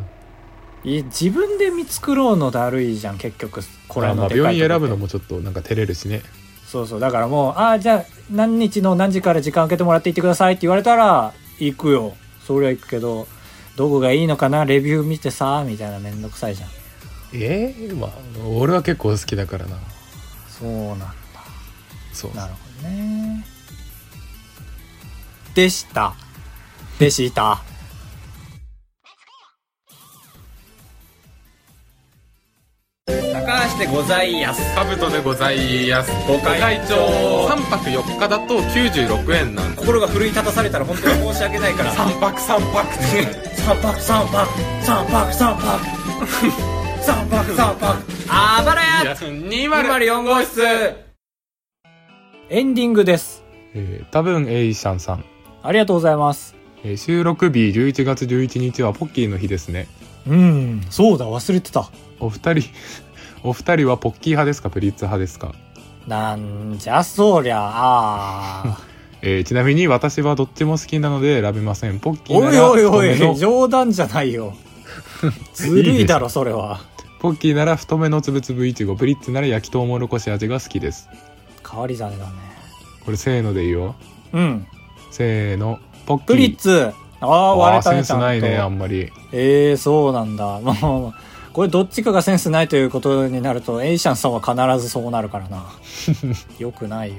[0.85, 3.61] いや自分で見繕うのだるいじゃん結局。
[3.87, 6.21] これあまあのでかい病院選ぶのもちょっとなんか照れるしね。
[6.67, 6.99] そうそう。
[6.99, 12.15] だからもうああじゃあ何日の何時から時間空けてもらって行ってくださいって言われたら行くよ。
[12.45, 13.27] そりゃ行くけど
[13.75, 14.63] どこがいいのかな？
[14.63, 16.69] レビュー見てさみたいなめんどくさいじゃん。
[17.33, 18.11] ええまあ
[18.47, 19.77] 俺は結構好きだからな。
[20.47, 21.13] そうなんだ。
[22.13, 22.35] そう。
[22.35, 23.43] なるほどね。
[25.55, 26.13] でした。
[26.99, 27.63] でした
[33.15, 34.73] 高橋でございやす。
[34.73, 36.11] カブトでございます。
[36.27, 36.95] ご会長。
[37.47, 41.93] 3泊4日だと96円なんで心が奮い立たされたら本当に申し訳ないから。
[41.93, 42.93] 3泊3泊。
[43.61, 44.49] 三泊三泊。
[44.81, 45.85] 三泊三泊。
[47.03, 48.03] 三泊三泊。
[48.27, 49.13] あばらや。
[49.13, 50.63] 204号室。
[52.49, 53.43] エンディングです。
[53.75, 55.25] えー、多分エイシャンさん、
[55.61, 56.55] ありがとうございます。
[56.83, 59.87] えー収録日11月11日はポッキーの日ですね。
[60.27, 61.87] うんそうだ忘れてた
[62.19, 62.69] お二人
[63.43, 65.53] お二人はポッキー派ですかプリッツ派ですか、
[66.07, 67.59] なんじゃそりゃ。
[67.61, 68.79] あ
[69.21, 71.99] えーちなみに私はどっちも好きなので選べません。
[71.99, 74.53] ポッキーおないらおいお太めのい冗談じゃないよ。
[75.53, 76.81] ずるいだろそれは。
[77.19, 78.95] ポッキーなら太めのつぶつぶいちご。
[78.95, 81.09] プリッツなら焼きとうもろこし味が好きです。
[81.67, 82.31] 変わり種だね。
[83.03, 83.95] これせーのでいいよ。
[84.33, 84.67] うん。
[85.11, 86.27] せーのポッキー。
[86.27, 86.91] プリッツ。
[87.21, 89.11] ああ割れたセンスないねあんまり。
[89.31, 90.59] ええー、そうなんだ。
[90.59, 95.63] もうこれどっちかがセンスないということになるとエイシャンさんは必ずそうなるからな。
[96.59, 97.15] よくないよ。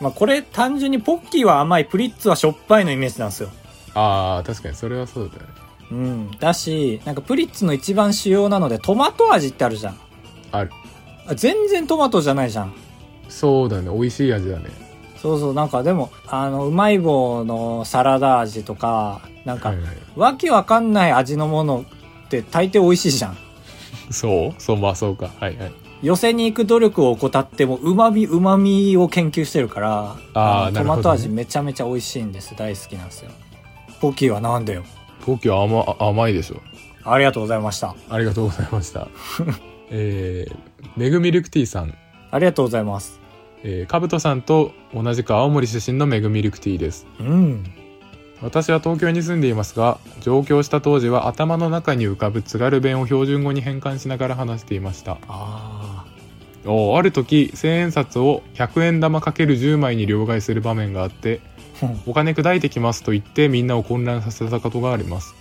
[0.00, 3.48] まあこれ単純にポッキーは甘いプリッツはしょっぱいのイメージなんですよ。
[3.94, 5.48] ああ確かにそれはそうだよね。
[5.90, 6.30] うん。
[6.38, 9.96] だしなんかプリッツの一番主要なのでトマト味ってあるじゃん。
[10.52, 10.70] ある。
[11.26, 12.72] あ全然トマトじゃないじゃん。
[13.28, 13.90] そうだね。
[13.92, 14.66] 美味しい味だね。
[15.20, 15.52] そうそう。
[15.52, 19.86] なんかでもあのうまい棒のサラダ味とかなんか、はいはい。
[20.14, 21.84] わけわかんない味のもの
[22.40, 23.36] って大抵美味しいじゃん。
[24.10, 24.60] そう？
[24.60, 25.30] そうまあそうか。
[25.40, 25.72] はいはい。
[26.02, 30.78] 寄せに行く努力を怠ってもうまみうまみを研究してるからあーのなるほどね。
[30.80, 32.56] トマト味めちゃめちゃ美味しいんです。
[32.56, 33.30] 大好きなんですよ。
[34.00, 34.82] ポッキーはなんでよ。
[35.24, 36.56] ポッキーは甘甘いでしょ
[37.04, 37.94] ありがとうございました。
[38.10, 39.06] ありがとうございました。
[39.90, 40.56] えー、
[40.96, 41.94] メグミルクティーさん。
[42.32, 43.20] ありがとうございます。
[43.62, 47.06] えー、かぶとさんと同じく青森出身のメグミルクティーです。
[47.20, 47.64] うん
[48.42, 55.18] 私は東京に住んでいますが上京した当時は頭の中に浮かぶ津軽弁を標準語に変換しながら話していました。
[55.28, 56.04] あ
[56.64, 61.40] おーある時千円札を100円玉かける10枚に両替する場面があって
[61.82, 65.34] あお金砕いてきますと言ってみんなを混乱させたことがあります。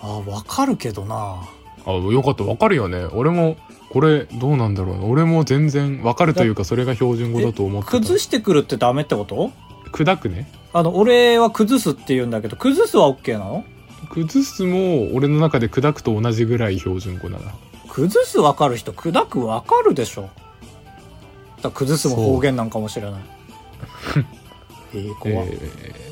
[0.00, 1.42] あわかるけどな。
[1.86, 3.04] あよかったわかるよね。
[3.12, 3.56] 俺も
[3.90, 7.98] これどうなんだろうな俺も全然わかるというかそれが標準語だと思ってた。
[7.98, 9.50] 崩してくるってダメってこと？
[9.92, 13.64] 砕くねあの俺は崩すって言うんだけど崩すは OK なの？
[14.10, 17.38] 崩すも俺の中で砕くと同じぐらい標準語な。
[17.38, 17.44] ら
[17.88, 20.30] 崩すわかる人砕くわかるでしょ。
[21.62, 23.20] だ崩すも方言なんかもしれない。
[24.94, 25.50] えー、怖っえ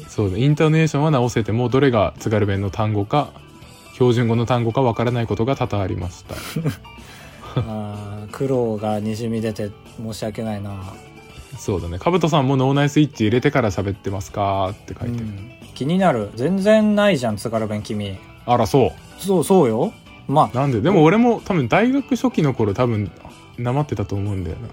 [0.04, 3.30] ーそうだイントネーションは直せてもどれが津軽弁の単語か
[3.92, 6.34] 標準語の単語かわからないことが多々ありました。
[7.56, 10.70] あー苦労がにじみ出て申し訳ないな
[11.56, 11.98] そうだね。
[11.98, 15.52] かぶとさんも脳内スイッチ入れてから喋ってますかって書いてる、うん。
[15.74, 16.30] 気になる。
[16.34, 18.18] 全然ないじゃん津軽弁君。
[18.46, 19.92] あらそそうそうよ。
[20.26, 20.80] まうなんで？
[20.80, 23.10] でも俺も多分大学初期の頃多分
[23.56, 24.68] なまってたと思うんだよな。
[24.68, 24.70] あ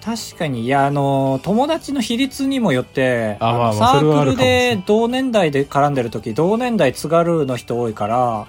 [0.00, 0.64] 確かに。
[0.64, 8.48] いやあの友達の比率にもよってあまあまあのサークルでん同年代で絡んでる時同年代津軽の人多いから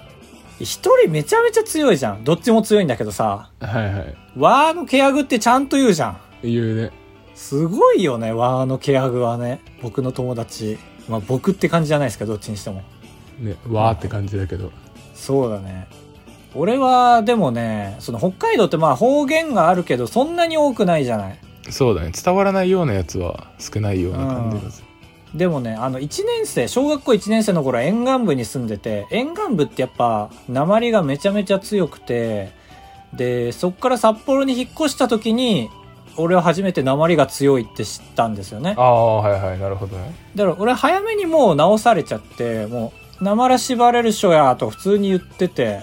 [0.58, 2.24] 一人めちゃめちゃ強いじゃん。
[2.24, 3.50] どっちも強いんだけどさ。
[3.60, 4.14] はいはい。
[4.36, 6.18] ワーのケアグってちゃんと言うじゃん。
[6.42, 6.90] 言うね
[7.34, 9.60] すごいよねワーのケアグはね。
[9.82, 10.78] 僕の友達。
[11.08, 12.82] まあ僕って感じじゃないですけどどっちにしても。
[13.38, 14.70] ねわーって感じだけど。
[15.14, 15.88] そうだね。
[16.54, 21.38] 俺はでもねその北海道ってまあ方言があるけどそんなに多くないじゃない。
[21.70, 22.12] そうだね。
[22.12, 24.88] 伝わらないようなやつは少ないような感じがする、
[25.38, 32.52] でもねあの1年生小学校1年生の頃は沿岸部に住んでて沿岸部ってやっぱ鉛がめちゃめちゃ強くて
[33.14, 35.70] でそっから札幌に引っ越した時に
[36.16, 38.74] 俺は初めて鉛が強いって知ったんですよね。
[38.76, 40.14] ああはいはいなるほどね。
[40.34, 45.82] だから俺早めにもう直されちゃってもうなまら縛れる書やと普通に言ってて。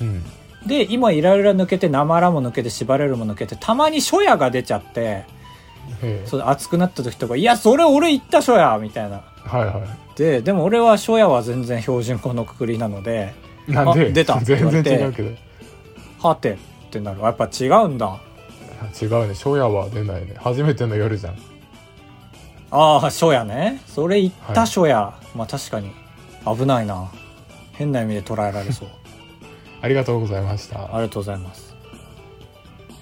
[0.00, 0.22] うん。
[0.66, 5.24] で今イライラ抜けてなまらも抜けて縛れるも抜けてたまに書やが出ちゃって
[6.24, 9.22] そう熱くなった時とか「いやそれ俺言った書や」みたいな。
[9.44, 9.82] はいは
[10.14, 13.34] ででも俺は書やは全然標準語のくくりなので
[13.66, 14.06] いなんで？
[14.06, 14.90] あ出たって言全われて。
[14.98, 15.30] 然違うけど
[16.28, 16.56] 「はて」っ
[16.92, 17.20] てなる。
[17.22, 18.20] やっぱ違うんだ
[19.00, 19.34] 違うね。
[19.34, 20.34] 初夜は出ないね。
[20.38, 21.36] 初めての夜じゃん。
[22.70, 23.82] ああ書やね。
[23.86, 25.92] それ言った書や、まあ確かに。
[26.44, 27.10] 危ないな。
[27.72, 28.88] 変な意味で捉えられそう。
[29.82, 30.84] ありがとうございました。
[30.84, 31.74] ありがとうございます。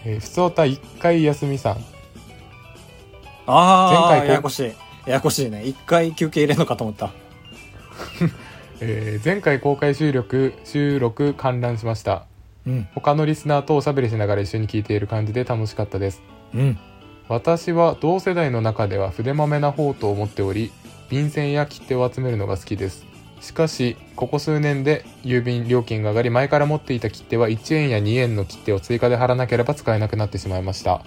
[0.05, 1.85] えー、ふつおた一回休みさん。
[3.47, 4.65] ああ前回ややこしい。
[4.65, 4.73] や
[5.07, 5.65] やこしいね。
[5.65, 7.11] 一回休憩入れるのかと思った。
[8.81, 12.25] えー前回公開収録収録観覧しました
[12.71, 12.89] うん。
[12.95, 16.23] 他のリスナーとおしゃべりしながら一緒に聞いている感じで楽しかったです。
[16.55, 16.79] うん。
[17.29, 20.73] 私は同世代の中では筆まめな方と思っており
[21.09, 23.05] 便箋や切手を集めるのが好きです。
[23.41, 31.03] しかしここ数年で郵便料金が上がり前から持っていた切手は1円や2円の切手を追加で貼らなければ使えなくなってしまいました。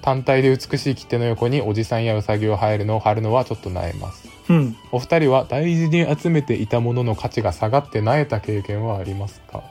[0.00, 4.28] 単体で美しい切手の横におじさんやうさぎを入るのを貼るのはちょっと萎えます。
[4.48, 4.76] うん。
[4.92, 9.64] お二人は大事に集めていたものの価値が下がって萎えた経験はありますか？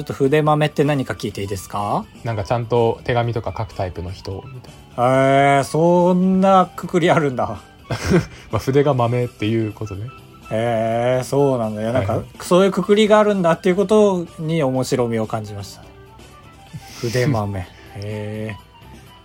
[0.00, 2.06] ちょっと筆豆って何か聞いていいですか？
[2.24, 5.56] なんかちゃんと手紙とか書くタイプの人みたいな。
[5.58, 7.60] えー、そんなくくりあるんだ。
[8.50, 10.06] まあ、筆が豆っていうことね。
[10.50, 11.92] へえそうなんだよ。
[11.92, 15.82] なんか、はいそういうくくりがあるんだっていうことに面白みを感じました。
[15.82, 15.88] ね
[17.00, 17.60] 筆豆。
[17.96, 18.56] へえ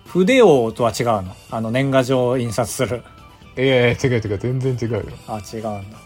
[0.07, 1.23] 筆王とは違うの？
[1.51, 3.01] あの年賀状を印刷する。
[3.57, 4.37] いやいや違う違う。
[4.37, 5.03] 全然違うよ。
[5.27, 5.97] あ違うんだ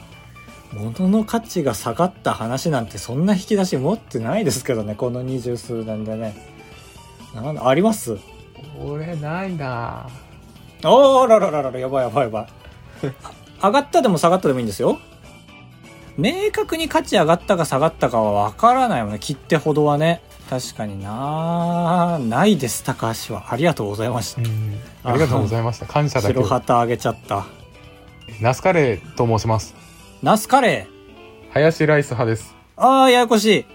[0.74, 6.36] 物の価値が下がった話なんてそんな引き出し持ってないですけどねこの二十数年でね。
[7.34, 8.18] なんだあります？
[8.84, 10.08] 俺ないな。
[10.84, 12.48] あらららららやばいやばいやばい。
[13.62, 15.00] 上がったでも下がったでもいいんですよ。
[16.18, 19.20] 明確に価値上がったか下がったかは分からないよね。
[19.20, 20.22] 切手ほどはね。
[20.50, 22.18] 確かにな。
[22.20, 23.48] ないです高橋は。
[23.54, 24.42] ありがとうございました。
[24.42, 24.80] うん。
[25.04, 25.86] ありがとうございました。
[25.86, 27.46] 感謝だけ白ど旗あげちゃった。
[28.42, 29.76] ナスカレーと申します
[30.22, 31.54] ナスカレー。
[31.54, 32.56] ハヤシライス派です。
[32.76, 33.66] ああややこしい。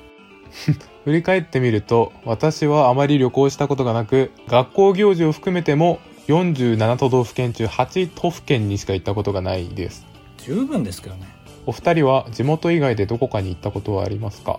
[1.04, 10.06] 振り返ってみると私はあまり旅行したことがなく学校行事を含めても47都道府県中8都府県にしか行ったことがないです。
[10.38, 11.26] 十分ですけどね。
[11.66, 14.58] お二人は地元以外でどこかに行ったことはありますか？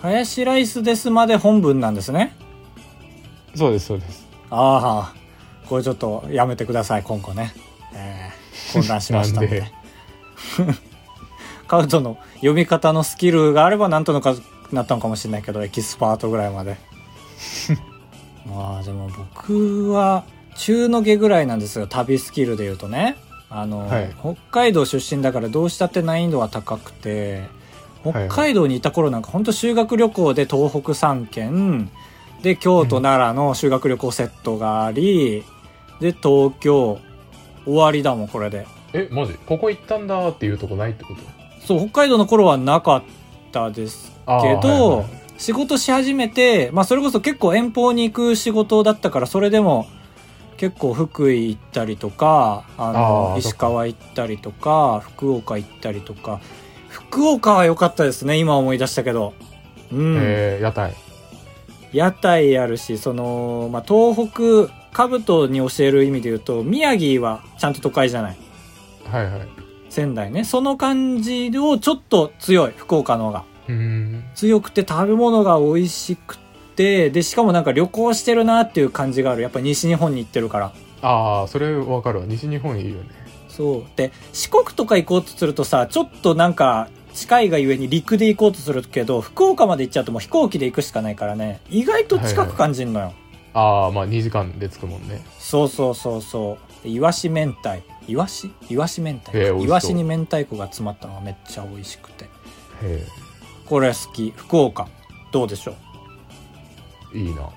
[0.00, 2.34] ハヤシライスですまで本文なんですね。
[3.54, 4.26] そうですそうです。
[4.50, 5.14] ああ
[5.68, 7.52] これちょっとやめてください今後ね。
[7.94, 9.64] えー、混乱しましたので？
[11.72, 14.34] カウトの読み方のスキルがあればなんとか
[14.72, 16.76] なったのかもしれないけどエキスパートぐらいまで。
[18.44, 20.24] まあでも僕は
[20.58, 23.16] 中の下ぐらいなんですよ旅スキルで言うとね
[23.48, 24.14] あの、はい。
[24.20, 27.44] 北海道出身だからどうしたって難易度は高くて
[28.02, 31.90] 北海道にいた頃なんか本当修学旅行で東北3県
[32.42, 33.02] で京都、うん。
[33.02, 35.42] 奈良の修学旅行セットがあり
[36.00, 36.98] で東京
[37.64, 38.66] 終わりだもんこれで。
[38.92, 39.32] えマジ？
[39.46, 41.41] ここ行ったんだっていうとこないってこと？
[41.66, 43.02] そう北海道の頃はなかっ
[43.52, 45.06] たですけど、はいはい。
[45.38, 49.88] 仕事し始めて、まあ、それこそ結構遠方に行く仕事だったからそれでも
[50.56, 56.40] 結構福井行ったりとかあの石川行ったりとか福岡行ったりとか。
[56.92, 59.32] 福岡は良かったですね今思い出したけど。
[59.90, 60.94] うん、えー、屋台。
[61.92, 68.36] 屋台あるしその、まあ、東北兜に教える意味で言うと宮城はちゃんと都会じゃない。
[69.04, 69.61] はいはい
[69.92, 70.44] 仙台ね。
[70.44, 73.44] その感じをちょっと強い福岡の方が。
[74.34, 76.38] 強くて食べ物が美味しく
[76.74, 79.42] てでしかもなんか旅行してるなっていう感じがある。
[79.42, 80.72] やっぱ西日本に行ってるから。
[81.02, 82.24] ああそれわかるわ。
[82.26, 83.06] 西日本いいよね。
[83.48, 83.84] そう。
[83.96, 91.60] で四国とか行こうとするとさちょっとなんか近いがゆえに陸で行こうとするけど福岡まで行っちゃうともう飛行機で行くしかないからね。
[91.68, 93.12] 意外と近く感じんのよ、
[93.52, 95.22] ああまあ2時間で着くもんね。
[95.38, 96.84] そうそうそうそう。
[96.84, 98.52] でイワシ明太イワシ？
[98.68, 99.66] イワシ明太へえ美味しそう。
[99.66, 102.24] イワシに明太子が詰まったのがめっちゃ美味しくて。
[102.24, 102.28] へ
[102.82, 103.06] え
[103.66, 104.32] これ好き。
[104.36, 104.88] 福岡。
[105.30, 105.74] どうでしょ
[107.14, 107.18] う？
[107.18, 107.48] いいな。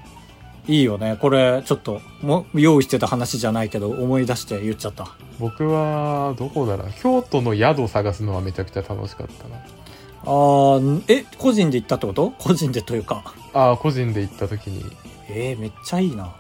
[0.67, 1.17] いいよね。
[1.19, 5.15] これちょっとも用意してた話じゃないけど思い出して言っちゃった。
[5.39, 6.88] 僕はどこだろう。
[7.01, 9.58] 京都の宿を探すのはめちゃくちゃ楽しかったな。
[9.58, 12.31] あーえ個人で行ったってこと？
[12.39, 13.36] 個人でというか。
[13.53, 14.84] ああ個人で行った時に。
[15.27, 16.34] えー、めっちゃいいな。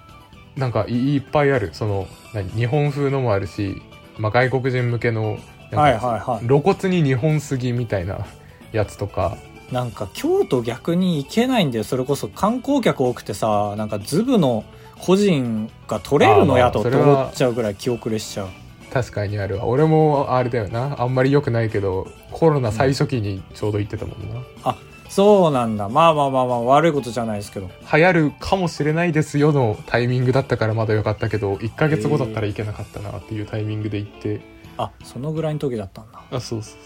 [0.55, 1.69] なんかいいっぱいある。
[1.73, 2.49] その何？
[2.51, 3.81] 日本風のもあるし、
[4.17, 5.37] まあ、外国人向けの
[5.71, 6.47] はいはいはい。
[6.47, 8.25] 露骨に日本杉みたいな
[8.71, 9.37] やつとか。
[9.71, 11.83] なんか京都逆に行けないんだよ。
[11.83, 14.63] それこそ観光客多くてさなんかズブの
[14.99, 18.47] 個人が取れるのやとって思っちゃうぐらい気遅れしちゃう。
[18.93, 19.65] 確かにあるわ。
[19.65, 21.01] 俺もあれだよな。
[21.01, 24.19] あんまり良くないけどコロナ最初期にちょうど行ってたもん
[24.63, 24.75] な、
[25.09, 25.87] そうなんだ。
[25.89, 27.69] まあまあまあまあ悪いことじゃないですけど。
[27.93, 34.41] 流行るかもしれないですよのタイミングだったからまだ良かったけど1ヶ月後だったらいけなかったなっていうタイミングで行って。
[34.77, 36.21] あそのぐらいの時だったんだ。
[36.31, 36.79] あそうそう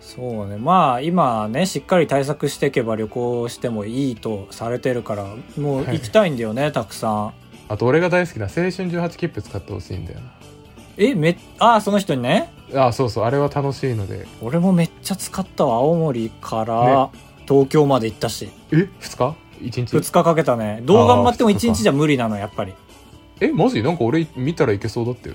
[0.00, 0.48] そう。
[0.48, 0.56] ね。
[0.56, 7.34] まあ今ねしっかり対策していけば旅行してもいいとされてるからもう行きたいんだよね、たくさん。
[7.68, 10.20] あと俺が大好きな青春18切符使ってほしいんだよ
[10.98, 12.52] えめああその人にね。
[12.72, 14.26] なあそうそうあれは楽しいので。
[14.42, 17.08] 俺もめっちゃ使ったわ青森から
[17.48, 20.80] 東京まで行ったし、え二2日 ?1 日？2日かけたね。
[20.82, 22.74] どう頑張ってもあー1日じゃ無理なのやっぱり。
[23.40, 23.82] えマジ？
[23.82, 25.30] なんか俺見たらいけそうだって。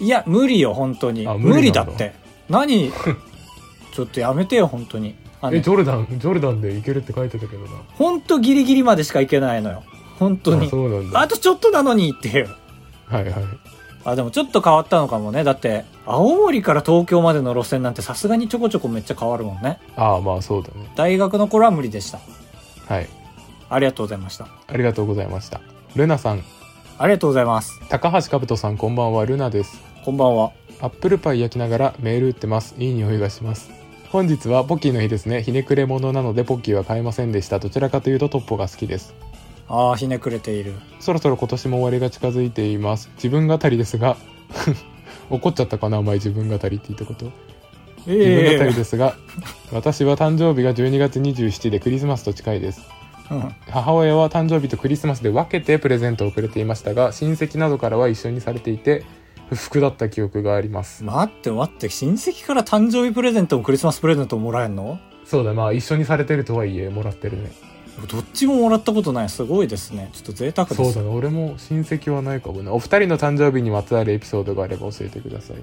[0.00, 1.26] いや無理よ本当に。
[1.26, 1.92] あ無無理なんだ。
[1.92, 2.14] 理だって。
[2.48, 2.90] 何？
[3.92, 5.16] ちょっとやめてよ本当に。
[5.40, 7.70] あのえジョルダンジョルダンでいけるって書いてたけどな。
[7.96, 9.82] 本当ギリギリまでしか行けないのよ。
[10.18, 11.20] 本当あにそうなんだ。
[11.20, 12.48] あとちょっとなのにっていう。
[13.06, 13.34] はいはい
[14.10, 15.44] あでもちょっと変わったのかもね。
[15.44, 19.78] だって青森から東京までの路線なんてさすがにちょこちょこめっちゃ変わるもんね。
[19.96, 20.90] ああまあそうだね。
[20.96, 22.18] 大学の頃は無理でした。
[22.86, 23.08] はい。
[23.68, 24.48] ありがとうございました。
[24.66, 25.60] ありがとうございました。
[25.94, 26.42] ルナさん。
[26.96, 27.80] ありがとうございます。
[27.90, 29.78] 高橋かぶとさんこんばんはルナです。
[30.04, 30.52] こんばんは。
[30.80, 32.76] アップルパイ焼きながらメール打ってます。
[32.78, 33.70] いい匂いがします。
[34.10, 35.42] 本日はポッキーの日ですね。
[35.42, 37.58] ひねくれ者なのでポッキーは買えませんでした。
[37.58, 39.14] どちらかというとトッポが好きです
[39.68, 40.74] ああひねくれている。
[41.00, 43.10] そろそろ今年も終わりが近づいています。
[43.16, 44.16] 自分語りですが
[45.30, 47.30] 怒っちゃったかなお前自分語りって言ったこと。
[48.06, 49.14] え自分語りえですが、
[49.72, 52.80] 私は誕生日が12月27でクリスマスと近いです。
[53.30, 53.54] うん。
[53.68, 59.04] 母親は誕生日とクリスマスで分けてプレゼントをくれていましたが親戚などからは一緒にされていて
[59.50, 61.04] 不服だった記憶があります。
[61.04, 64.98] 待って待って、親戚から誕生日プレゼントもクリスマスプレゼントももらえんの？
[65.26, 67.50] そうだ、まあ一緒にされてるとはいえ、もらってるね。
[68.06, 69.28] どっちももらったことない。
[69.28, 70.10] すごいですね。
[70.12, 70.82] ちょっと贅沢です。
[70.82, 72.70] そうだね、俺も親戚はないかもね。
[72.70, 75.56] お二人の誕生日にまつわるエピソードがあれば教えてください。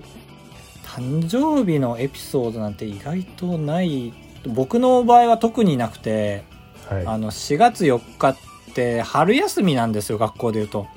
[0.83, 4.13] 誕生日のエピソードなんて意外とない。
[4.47, 6.43] 僕の場合は特になくて、
[6.89, 7.05] はい。
[7.05, 8.37] あの、4月4日っ
[8.73, 10.87] て春休みなんですよ、学校で言うと。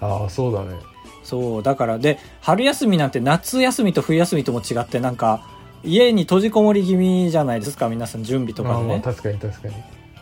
[0.00, 0.76] ああ、そうだね。
[1.22, 5.42] そう、だから、で、春休みなんて夏休みと冬休みとも違って、なんか、
[5.84, 9.00] 家に閉じこもり気味じゃないですか、皆さん準備とかでね。
[9.04, 9.74] 確かに確かに。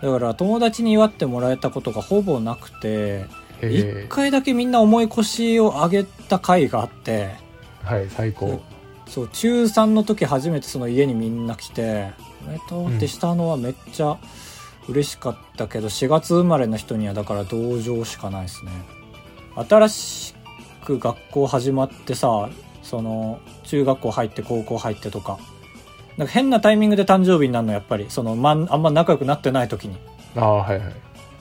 [0.03, 3.27] だから、友達に祝ってもらえたことがほぼなくて、
[3.63, 4.07] へ一え。
[4.09, 7.35] 回だけみんな重い腰を上げた回があって、
[7.83, 8.61] はい、最高。
[9.07, 12.11] そう、中3の時初めてその家にみんな来て、
[12.47, 14.19] おめでとうってしたのはめっちゃ
[14.89, 18.73] 嬉しかったけど、4月生まれの人にはだから同情しかないですね。
[19.69, 20.35] 新し
[20.85, 22.49] く学校始まってさ、
[22.83, 25.39] その、中学校入って高校入ってとか、
[26.17, 29.97] なんか変なタイミングで誕生日になるのやっぱり、その、まん、あんま仲良くなってない時に。
[30.35, 30.89] ああ、はいはい。
[30.89, 30.93] へ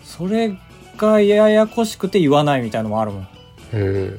[0.04, 0.58] それ
[0.98, 3.28] がややこしくて言わないみたいのもあるもん。
[3.74, 4.18] え。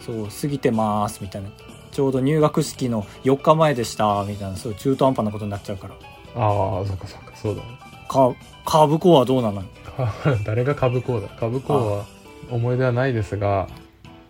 [0.00, 1.48] そう、過ぎてます、みたいな。
[1.90, 5.94] ちょうど入学式の4日前でした、みたいな、そう、中途半端なことになっちゃうから。
[6.36, 7.68] ああ、そっかそっか、そうだね。
[8.08, 8.34] か、
[8.64, 9.62] カーブコアはどうなの？
[10.44, 11.28] 誰が株高だ？
[11.40, 12.04] 株高は
[12.50, 13.66] 思い出はないですが、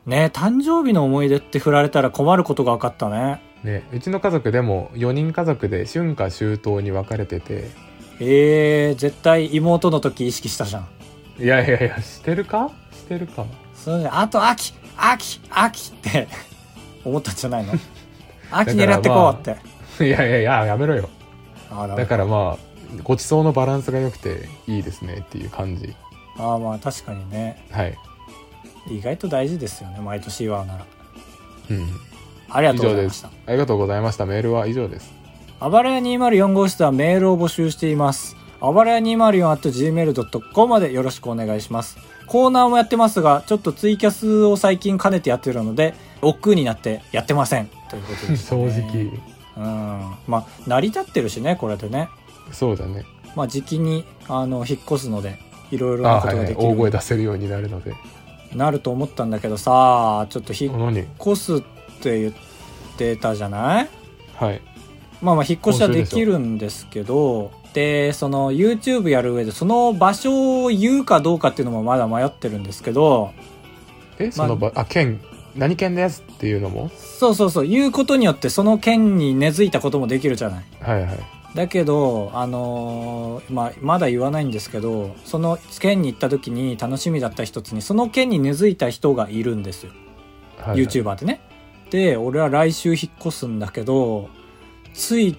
[0.06, 3.42] ねえ誕生日の思い出って振られたら困ることが分かったね。
[3.64, 7.68] ね、うちの家族でも4人家族で春夏秋冬に分かれてて、
[8.20, 10.88] えー、絶対妹の時意識したじゃん。
[11.42, 12.70] いやいやいや、してるか？
[12.92, 13.44] してるか。
[13.74, 16.28] それで、あと秋秋秋って
[17.04, 17.74] 思ったんじゃないの？
[18.50, 19.42] 秋狙ってこうっ
[19.98, 20.04] て。
[20.04, 21.09] いやいやいや、やめろよ。
[21.96, 25.94] だからまあ、ごちそうのバランスが良くていいですねっていう感じ。
[26.38, 27.62] ああ、まあ確かにね。
[27.70, 27.94] はい。
[28.90, 30.86] 意外と大事ですよね、毎年祝うなら。
[31.70, 31.88] うん。
[32.51, 33.28] ありがとうございました。。
[33.28, 34.26] ありがとうございました。
[34.26, 35.12] メールは以上です。
[35.61, 38.36] あばらや204号室ではメールを募集しています。
[38.61, 41.99] あばらや 204.gmail.com までよろしくお願いします。
[42.26, 47.68] コーナーもやってますが、ちょっとツイキャスを最近兼ねてやってるので、億劫になってやってません。
[47.88, 48.70] ということです、ね。
[48.72, 49.11] 正直。
[49.57, 50.14] うん。
[50.26, 52.09] まあ、成り立ってるしね、これでね。
[52.53, 53.05] そうだね。
[53.34, 55.38] まあ、時期に、あの、引っ越すので、
[55.70, 56.55] いろいろあなことはいはい。
[56.55, 57.94] 大ができる、声出せるようになるので。
[58.55, 62.32] なると思ったんだけどさ、ちょっと引っ何越すって言っ
[62.96, 63.88] てたじゃない？
[64.34, 64.62] はい。
[65.20, 73.32] まあまあ引っ越しはできるんですけど、で、その YouTube やる上でその場所を言うかどうかっていうのもまだ迷ってるんですけど、
[74.18, 75.20] え、その場、あ、県、
[75.57, 76.90] 何県ですっていうのも？
[76.96, 80.64] そうそうそう、言うことによってその県に根付いたこともできるじゃない。
[80.80, 81.18] はいはい。
[81.55, 89.92] だけど、あのーまあ、まだ言わないんですけど、その県に行った時に楽しみだった一つに、その県に根付いた人がいるんですよ。
[90.59, 91.40] はいはい、YouTuber でね。
[91.91, 94.28] で、俺は来週引っ越すんだけど、
[94.95, 95.36] つい、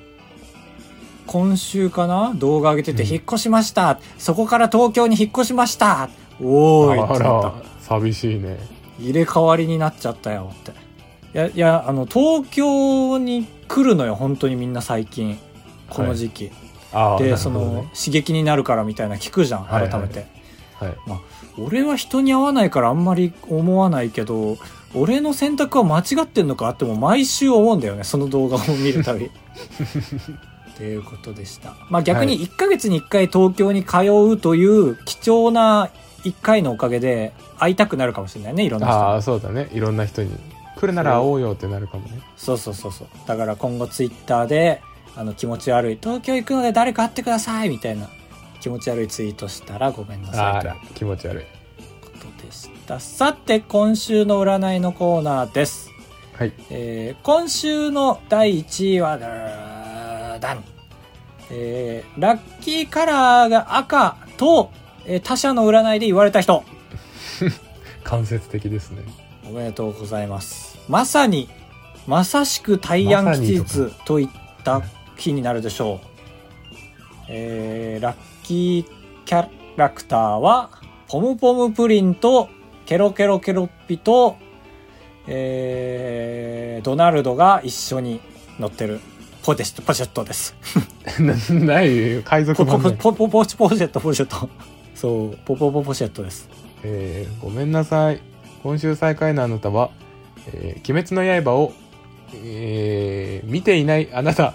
[1.28, 2.34] 今週かな？
[2.36, 6.10] 動画上げてて、うん引っ越しました、そこから東京に引っ越しました
[6.41, 8.58] おーいあってなったら、寂しいね。
[9.00, 10.72] 入れ替わりになっちゃったよって。
[10.72, 10.74] い
[11.34, 15.38] や、いや、あの、東京に来るのよ、本当にみんな最近。
[15.89, 16.52] この時期。
[16.91, 20.26] ああ、で、なるその刺激になるからみたいな聞くじゃん、はいはい改めて。
[20.80, 20.95] はい。
[21.60, 24.58] 俺は人に会わないからあんまり思わないけど、
[24.94, 29.26] 俺の選択は間違ってんのかっても毎週思うんだよね、その動画を見るたび。
[29.30, 31.76] っていうことでした。
[31.90, 35.90] まあ逆に1ヶ月に1回東京に通うという貴重な
[36.24, 39.70] 1回のおかげで会いたくなるかもしれないね、いろんな人にああ、そうだね。
[39.74, 40.32] いろんな人に。
[40.78, 42.22] 来るなら会おうよってなるかもね。
[42.38, 43.08] そうそうそうそう。
[43.28, 44.82] だから今後ツイッターで、
[45.18, 48.08] あの気持ち悪い、東京行くので誰か会ってくださいみたいな
[48.62, 51.59] 気持ち悪いツイートしたらごめんなさい気持ち悪い。
[52.42, 53.00] でした。
[53.00, 55.90] さて、今週の占いのコーナーです。
[56.38, 56.54] はい。
[56.70, 60.64] えー今週の第1位は、だーだん。
[61.52, 64.72] えーラッキーカラーが赤と、
[65.06, 66.64] えー他者の占いで言われた人。
[68.04, 69.04] 間接的ですね。
[69.48, 70.78] おめでとうございます。
[70.88, 71.50] まさに、
[72.08, 74.30] まさしく大安吉日といっ
[74.64, 74.82] た
[75.18, 76.08] 日になるでしょう。
[77.28, 80.70] えーラッキーキャラクターは、
[81.10, 82.49] ポムポムプリンと、
[82.86, 84.38] ケロケロケロッピと、
[85.28, 88.22] えードナルドが一緒に
[88.60, 88.99] 乗ってる、
[89.43, 90.55] ポテト、ポシェットです。
[91.20, 91.34] な
[91.66, 92.91] ない、海賊版ね。
[92.91, 94.49] ポポポポチポシェット、ポシェット。
[94.93, 96.47] そう、ポポポポシェットです。
[96.84, 98.22] えーごめんなさい。
[98.62, 99.89] 今週最下位のあなたは、
[100.53, 101.74] えー鬼滅の刃を、
[102.36, 104.43] えー見ていないあなた。
[104.45, 104.53] あ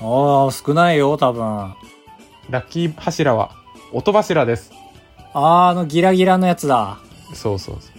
[0.00, 1.44] あ、少ないよ、多分。
[1.46, 1.76] あ
[2.48, 3.50] ラッキー柱は、
[3.92, 4.72] 音柱です。
[5.34, 6.98] あ、あのギラギラのやつだ。
[7.34, 7.93] そうそうそう。